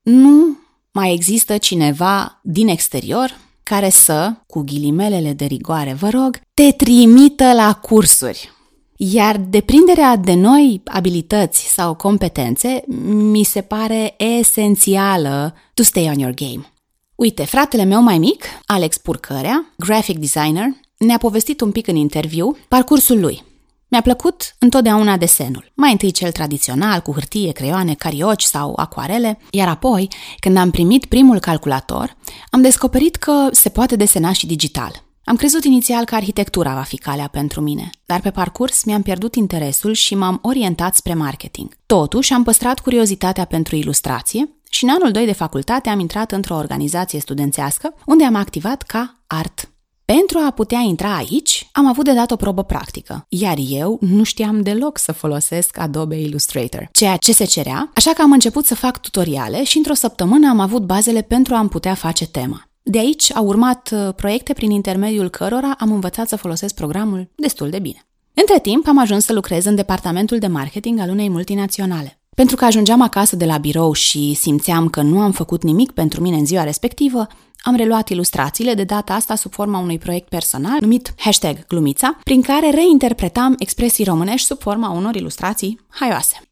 Nu 0.01 0.57
mai 0.91 1.13
există 1.13 1.57
cineva 1.57 2.39
din 2.43 2.67
exterior 2.67 3.37
care 3.63 3.89
să, 3.89 4.33
cu 4.47 4.61
ghilimelele 4.61 5.33
de 5.33 5.45
rigoare, 5.45 5.93
vă 5.93 6.09
rog, 6.09 6.39
te 6.53 6.71
trimită 6.71 7.53
la 7.53 7.73
cursuri. 7.73 8.56
Iar 8.99 9.37
deprinderea 9.37 10.15
de 10.15 10.33
noi 10.33 10.81
abilități 10.85 11.73
sau 11.73 11.95
competențe 11.95 12.83
mi 13.07 13.43
se 13.43 13.61
pare 13.61 14.15
esențială 14.17 15.53
to 15.73 15.83
stay 15.83 16.07
on 16.07 16.19
your 16.19 16.33
game. 16.33 16.71
Uite, 17.15 17.45
fratele 17.45 17.83
meu 17.83 18.01
mai 18.01 18.17
mic, 18.17 18.45
Alex 18.65 18.97
Purcărea, 18.97 19.73
graphic 19.77 20.17
designer, 20.17 20.67
ne-a 20.97 21.17
povestit 21.17 21.61
un 21.61 21.71
pic 21.71 21.87
în 21.87 21.95
interviu 21.95 22.57
parcursul 22.67 23.19
lui. 23.19 23.43
Mi-a 23.87 24.01
plăcut 24.01 24.55
întotdeauna 24.59 25.17
desenul. 25.17 25.71
Mai 25.73 25.91
întâi 25.91 26.11
cel 26.11 26.31
tradițional, 26.31 26.99
cu 26.99 27.13
hârtie, 27.13 27.51
creioane, 27.51 27.93
carioci 27.93 28.43
sau 28.43 28.73
acuarele, 28.75 29.39
iar 29.51 29.67
apoi, 29.67 30.07
când 30.39 30.57
am 30.57 30.71
primit 30.71 31.05
primul 31.05 31.39
calculator, 31.39 32.17
am 32.49 32.61
descoperit 32.61 33.15
că 33.15 33.47
se 33.51 33.69
poate 33.69 33.95
desena 33.95 34.31
și 34.31 34.45
digital. 34.45 35.06
Am 35.29 35.35
crezut 35.35 35.63
inițial 35.63 36.05
că 36.05 36.15
arhitectura 36.15 36.73
va 36.73 36.81
fi 36.81 36.97
calea 36.97 37.27
pentru 37.27 37.61
mine, 37.61 37.89
dar 38.05 38.19
pe 38.19 38.31
parcurs 38.31 38.83
mi-am 38.83 39.01
pierdut 39.01 39.35
interesul 39.35 39.93
și 39.93 40.15
m-am 40.15 40.39
orientat 40.41 40.95
spre 40.95 41.13
marketing. 41.13 41.77
Totuși, 41.85 42.33
am 42.33 42.43
păstrat 42.43 42.79
curiozitatea 42.79 43.45
pentru 43.45 43.75
ilustrație 43.75 44.49
și 44.69 44.83
în 44.83 44.89
anul 44.89 45.11
2 45.11 45.25
de 45.25 45.31
facultate 45.31 45.89
am 45.89 45.99
intrat 45.99 46.31
într-o 46.31 46.55
organizație 46.55 47.19
studențească 47.19 47.93
unde 48.05 48.23
am 48.25 48.35
activat 48.35 48.81
ca 48.81 49.23
art. 49.27 49.69
Pentru 50.05 50.37
a 50.37 50.51
putea 50.51 50.79
intra 50.79 51.15
aici, 51.15 51.69
am 51.71 51.87
avut 51.87 52.03
de 52.03 52.13
dat 52.13 52.31
o 52.31 52.35
probă 52.35 52.63
practică, 52.63 53.25
iar 53.29 53.57
eu 53.69 53.97
nu 54.01 54.23
știam 54.23 54.61
deloc 54.61 54.97
să 54.97 55.11
folosesc 55.11 55.77
Adobe 55.79 56.19
Illustrator, 56.19 56.89
ceea 56.91 57.17
ce 57.17 57.33
se 57.33 57.45
cerea, 57.45 57.91
așa 57.95 58.11
că 58.11 58.21
am 58.21 58.31
început 58.31 58.65
să 58.65 58.75
fac 58.75 59.01
tutoriale 59.01 59.63
și 59.63 59.77
într-o 59.77 59.93
săptămână 59.93 60.49
am 60.49 60.59
avut 60.59 60.81
bazele 60.85 61.21
pentru 61.21 61.55
a-mi 61.55 61.69
putea 61.69 61.93
face 61.93 62.27
tema. 62.27 62.67
De 62.89 62.97
aici 62.97 63.35
au 63.35 63.45
urmat 63.45 63.89
uh, 63.93 64.13
proiecte 64.15 64.53
prin 64.53 64.71
intermediul 64.71 65.29
cărora 65.29 65.75
am 65.77 65.91
învățat 65.91 66.27
să 66.27 66.35
folosesc 66.35 66.75
programul 66.75 67.29
destul 67.35 67.69
de 67.69 67.79
bine. 67.79 68.07
Între 68.33 68.59
timp 68.59 68.87
am 68.87 68.99
ajuns 68.99 69.25
să 69.25 69.33
lucrez 69.33 69.65
în 69.65 69.75
departamentul 69.75 70.37
de 70.37 70.47
marketing 70.47 70.99
al 70.99 71.09
unei 71.09 71.29
multinaționale. 71.29 72.19
Pentru 72.35 72.55
că 72.55 72.65
ajungeam 72.65 73.01
acasă 73.01 73.35
de 73.35 73.45
la 73.45 73.57
birou 73.57 73.93
și 73.93 74.33
simțeam 74.33 74.89
că 74.89 75.01
nu 75.01 75.19
am 75.19 75.31
făcut 75.31 75.63
nimic 75.63 75.91
pentru 75.91 76.21
mine 76.21 76.35
în 76.35 76.45
ziua 76.45 76.63
respectivă, 76.63 77.27
am 77.61 77.75
reluat 77.75 78.09
ilustrațiile 78.09 78.73
de 78.73 78.83
data 78.83 79.13
asta 79.13 79.35
sub 79.35 79.51
forma 79.51 79.79
unui 79.79 79.97
proiect 79.97 80.29
personal 80.29 80.77
numit 80.79 81.13
hashtag 81.17 81.67
Glumița, 81.67 82.17
prin 82.23 82.41
care 82.41 82.69
reinterpretam 82.69 83.55
expresii 83.59 84.03
românești 84.03 84.47
sub 84.47 84.59
forma 84.59 84.89
unor 84.89 85.15
ilustrații 85.15 85.79
haioase. 85.89 86.46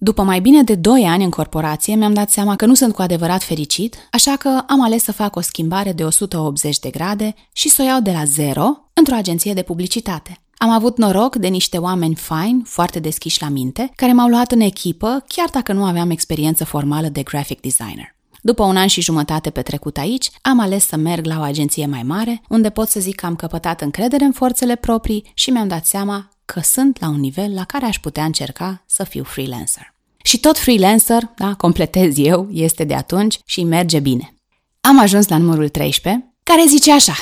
După 0.00 0.22
mai 0.22 0.40
bine 0.40 0.62
de 0.62 0.74
2 0.74 1.04
ani 1.04 1.24
în 1.24 1.30
corporație, 1.30 1.94
mi-am 1.94 2.14
dat 2.14 2.30
seama 2.30 2.56
că 2.56 2.66
nu 2.66 2.74
sunt 2.74 2.94
cu 2.94 3.02
adevărat 3.02 3.42
fericit, 3.42 3.96
așa 4.10 4.36
că 4.36 4.62
am 4.66 4.82
ales 4.82 5.02
să 5.02 5.12
fac 5.12 5.36
o 5.36 5.40
schimbare 5.40 5.92
de 5.92 6.04
180 6.04 6.78
de 6.78 6.90
grade 6.90 7.34
și 7.52 7.68
să 7.68 7.82
o 7.82 7.84
iau 7.84 8.00
de 8.00 8.10
la 8.10 8.24
zero 8.24 8.90
într-o 8.92 9.14
agenție 9.14 9.54
de 9.54 9.62
publicitate. 9.62 10.38
Am 10.56 10.70
avut 10.70 10.98
noroc 10.98 11.36
de 11.36 11.46
niște 11.46 11.78
oameni 11.78 12.14
fine, 12.14 12.60
foarte 12.64 12.98
deschiși 12.98 13.42
la 13.42 13.48
minte, 13.48 13.90
care 13.94 14.12
m-au 14.12 14.28
luat 14.28 14.52
în 14.52 14.60
echipă, 14.60 15.24
chiar 15.26 15.48
dacă 15.52 15.72
nu 15.72 15.84
aveam 15.84 16.10
experiență 16.10 16.64
formală 16.64 17.08
de 17.08 17.22
graphic 17.22 17.60
designer. 17.60 18.16
După 18.42 18.64
un 18.64 18.76
an 18.76 18.86
și 18.86 19.00
jumătate 19.00 19.50
petrecut 19.50 19.96
aici, 19.96 20.30
am 20.42 20.60
ales 20.60 20.86
să 20.86 20.96
merg 20.96 21.26
la 21.26 21.38
o 21.38 21.42
agenție 21.42 21.86
mai 21.86 22.02
mare, 22.02 22.42
unde 22.48 22.70
pot 22.70 22.88
să 22.88 23.00
zic 23.00 23.14
că 23.14 23.26
am 23.26 23.36
căpătat 23.36 23.80
încredere 23.80 24.24
în 24.24 24.32
forțele 24.32 24.76
proprii 24.76 25.30
și 25.34 25.50
mi-am 25.50 25.68
dat 25.68 25.86
seama 25.86 26.28
că 26.52 26.60
sunt 26.62 27.00
la 27.00 27.08
un 27.08 27.20
nivel 27.20 27.54
la 27.54 27.64
care 27.64 27.84
aș 27.84 27.98
putea 27.98 28.24
încerca 28.24 28.82
să 28.86 29.04
fiu 29.04 29.24
freelancer. 29.24 29.94
Și 30.22 30.40
tot 30.40 30.58
freelancer, 30.58 31.30
da, 31.36 31.54
completez 31.54 32.18
eu, 32.18 32.48
este 32.52 32.84
de 32.84 32.94
atunci 32.94 33.38
și 33.44 33.64
merge 33.64 34.00
bine. 34.00 34.34
Am 34.80 34.98
ajuns 34.98 35.28
la 35.28 35.36
numărul 35.38 35.68
13, 35.68 36.34
care 36.42 36.64
zice 36.68 36.92
așa. 36.92 37.14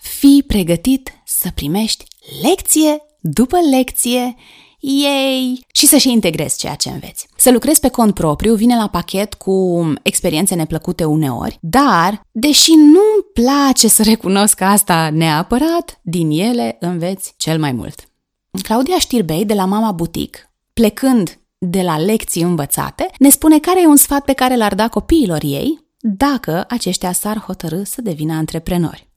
Fii 0.00 0.42
pregătit 0.42 1.12
să 1.24 1.48
primești 1.54 2.04
lecție 2.42 3.02
după 3.20 3.56
lecție 3.70 4.34
ei, 4.80 5.66
și 5.72 5.86
să 5.86 5.96
și 5.96 6.10
integrezi 6.10 6.58
ceea 6.58 6.74
ce 6.74 6.90
înveți. 6.90 7.26
Să 7.36 7.50
lucrezi 7.50 7.80
pe 7.80 7.88
cont 7.88 8.14
propriu 8.14 8.54
vine 8.54 8.76
la 8.76 8.88
pachet 8.88 9.34
cu 9.34 9.84
experiențe 10.02 10.54
neplăcute 10.54 11.04
uneori, 11.04 11.58
dar, 11.60 12.26
deși 12.30 12.70
nu-mi 12.70 13.24
place 13.34 13.88
să 13.88 14.02
recunosc 14.02 14.60
asta 14.60 15.10
neapărat, 15.10 16.00
din 16.02 16.30
ele 16.30 16.76
înveți 16.80 17.34
cel 17.36 17.58
mai 17.58 17.72
mult. 17.72 18.09
Claudia 18.58 18.98
Știrbei 18.98 19.44
de 19.44 19.54
la 19.54 19.64
Mama 19.64 19.92
Boutique, 19.92 20.52
plecând 20.72 21.40
de 21.58 21.82
la 21.82 21.98
lecții 21.98 22.42
învățate, 22.42 23.10
ne 23.18 23.28
spune 23.28 23.58
care 23.58 23.82
e 23.82 23.86
un 23.86 23.96
sfat 23.96 24.24
pe 24.24 24.32
care 24.32 24.56
l-ar 24.56 24.74
da 24.74 24.88
copiilor 24.88 25.40
ei 25.42 25.88
dacă 26.00 26.64
aceștia 26.68 27.12
s-ar 27.12 27.38
hotărâ 27.38 27.84
să 27.84 28.02
devină 28.02 28.32
antreprenori. 28.32 29.08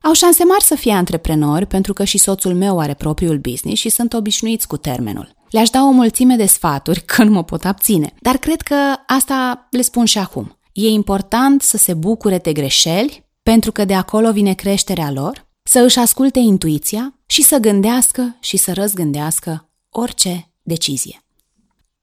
Au 0.00 0.12
șanse 0.12 0.44
mari 0.44 0.62
să 0.62 0.74
fie 0.74 0.92
antreprenori 0.92 1.66
pentru 1.66 1.92
că 1.92 2.04
și 2.04 2.18
soțul 2.18 2.54
meu 2.54 2.78
are 2.78 2.94
propriul 2.94 3.38
business 3.38 3.80
și 3.80 3.88
sunt 3.88 4.12
obișnuiți 4.12 4.66
cu 4.66 4.76
termenul. 4.76 5.34
Le-aș 5.50 5.70
da 5.70 5.82
o 5.82 5.90
mulțime 5.90 6.36
de 6.36 6.46
sfaturi 6.46 7.00
când 7.16 7.30
mă 7.30 7.44
pot 7.44 7.64
abține, 7.64 8.14
dar 8.20 8.36
cred 8.36 8.60
că 8.60 8.74
asta 9.06 9.68
le 9.70 9.82
spun 9.82 10.04
și 10.04 10.18
acum. 10.18 10.58
E 10.72 10.88
important 10.88 11.62
să 11.62 11.76
se 11.76 11.94
bucure 11.94 12.38
de 12.38 12.52
greșeli, 12.52 13.24
pentru 13.42 13.72
că 13.72 13.84
de 13.84 13.94
acolo 13.94 14.32
vine 14.32 14.52
creșterea 14.52 15.10
lor, 15.10 15.46
să 15.68 15.80
își 15.80 15.98
asculte 15.98 16.38
intuiția 16.38 17.18
și 17.26 17.42
să 17.42 17.58
gândească 17.58 18.36
și 18.40 18.56
să 18.56 18.72
răzgândească 18.72 19.68
orice 19.90 20.50
decizie. 20.62 21.18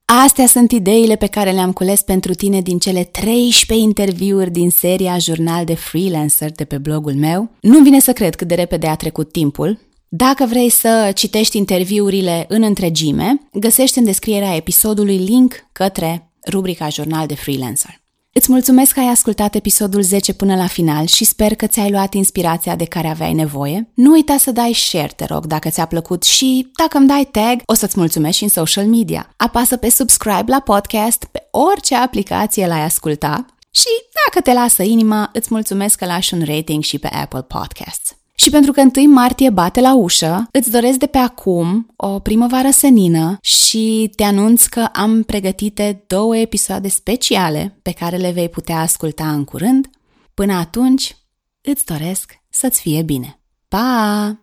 Astea 0.06 0.48
sunt 0.48 0.72
ideile 0.72 1.16
pe 1.16 1.28
care 1.28 1.52
le-am 1.52 1.72
cules 1.72 2.02
pentru 2.02 2.34
tine 2.34 2.62
din 2.62 2.80
cele 2.80 3.04
13 3.04 3.86
interviuri 3.86 4.52
din 4.52 4.70
seria 4.70 5.18
Jurnal 5.18 5.66
de 5.66 5.74
Freelancer 5.74 6.52
de 6.52 6.66
pe 6.66 6.78
blogul 6.78 7.14
meu. 7.14 7.50
Nu 7.60 7.82
vine 7.82 8.00
să 8.00 8.14
cred 8.14 8.36
cât 8.36 8.48
de 8.48 8.56
repede 8.56 8.88
a 8.88 8.96
trecut 8.96 9.32
timpul. 9.32 9.80
Dacă 10.08 10.46
vrei 10.46 10.70
să 10.70 11.12
citești 11.16 11.58
interviurile 11.58 12.46
în 12.48 12.64
întregime, 12.64 13.42
găsești 13.54 13.98
în 13.98 14.04
descrierea 14.04 14.56
episodului 14.56 15.18
link 15.18 15.54
către 15.72 16.32
rubrica 16.52 16.90
Jurnal 16.90 17.28
de 17.28 17.36
Freelancer. 17.36 18.01
Îți 18.34 18.52
mulțumesc 18.52 18.94
că 18.94 19.00
ai 19.00 19.08
ascultat 19.08 19.56
episodul 19.56 20.02
10 20.02 20.34
până 20.34 20.56
la 20.56 20.68
final 20.68 21.06
și 21.06 21.26
sper 21.26 21.56
că 21.56 21.68
ți-ai 21.68 21.92
luat 21.92 22.14
inspirația 22.14 22.76
de 22.76 22.86
care 22.86 23.08
aveai 23.08 23.34
nevoie. 23.34 23.92
Nu 23.94 24.12
uita 24.12 24.38
să 24.38 24.52
dai 24.52 24.74
share, 24.74 25.14
te 25.16 25.26
rog, 25.26 25.46
dacă 25.46 25.70
ți-a 25.70 25.86
plăcut 25.86 26.24
și 26.24 26.72
dacă 26.78 26.98
îmi 26.98 27.08
dai 27.08 27.28
tag, 27.32 27.62
o 27.66 27.74
să-ți 27.74 28.00
mulțumesc 28.00 28.38
și 28.38 28.44
în 28.44 28.50
social 28.50 28.86
media. 28.86 29.34
Apasă 29.38 29.78
pe 29.78 29.90
subscribe 29.90 30.52
la 30.52 30.60
podcast 30.60 31.26
pe 31.32 31.48
orice 31.52 31.96
aplicație 31.96 32.68
l-ai 32.68 32.84
asculta 32.84 33.46
și 33.72 33.90
dacă 34.26 34.42
te 34.44 34.54
lasă 34.54 34.84
inima, 34.84 35.30
îți 35.34 35.48
mulțumesc 35.52 35.98
că 35.98 36.06
lași 36.06 36.34
un 36.34 36.44
rating 36.46 36.84
și 36.84 37.00
pe 37.00 37.08
Apple 37.08 37.42
Podcasts. 37.42 38.21
Și 38.42 38.50
pentru 38.50 38.72
că 38.72 38.82
1 38.96 39.14
martie 39.14 39.50
bate 39.50 39.82
la 39.82 39.96
ușă, 39.96 40.48
îți 40.52 40.72
doresc 40.72 40.98
de 40.98 41.06
pe 41.06 41.18
acum 41.18 41.94
o 41.96 42.20
primăvară 42.20 42.70
senină 42.72 43.38
și 43.42 44.12
te 44.16 44.24
anunț 44.24 44.66
că 44.66 44.88
am 44.94 45.24
pregătite 45.24 46.04
două 46.08 46.38
episoade 46.38 46.88
speciale 46.88 47.80
pe 47.82 47.92
care 47.92 48.18
le 48.18 48.32
vei 48.32 48.50
putea 48.50 48.80
asculta 48.80 49.32
în 49.32 49.44
curând. 49.44 49.90
Până 50.34 50.54
atunci, 50.54 51.18
îți 51.62 51.86
doresc 51.86 52.40
să-ți 52.50 52.82
fie 52.82 53.02
bine. 53.02 53.40
Pa! 53.68 54.38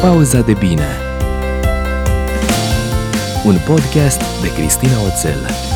Pauza 0.00 0.40
de 0.40 0.52
bine 0.52 0.88
Un 3.44 3.56
podcast 3.66 4.20
de 4.42 4.52
Cristina 4.52 5.02
Oțel 5.02 5.69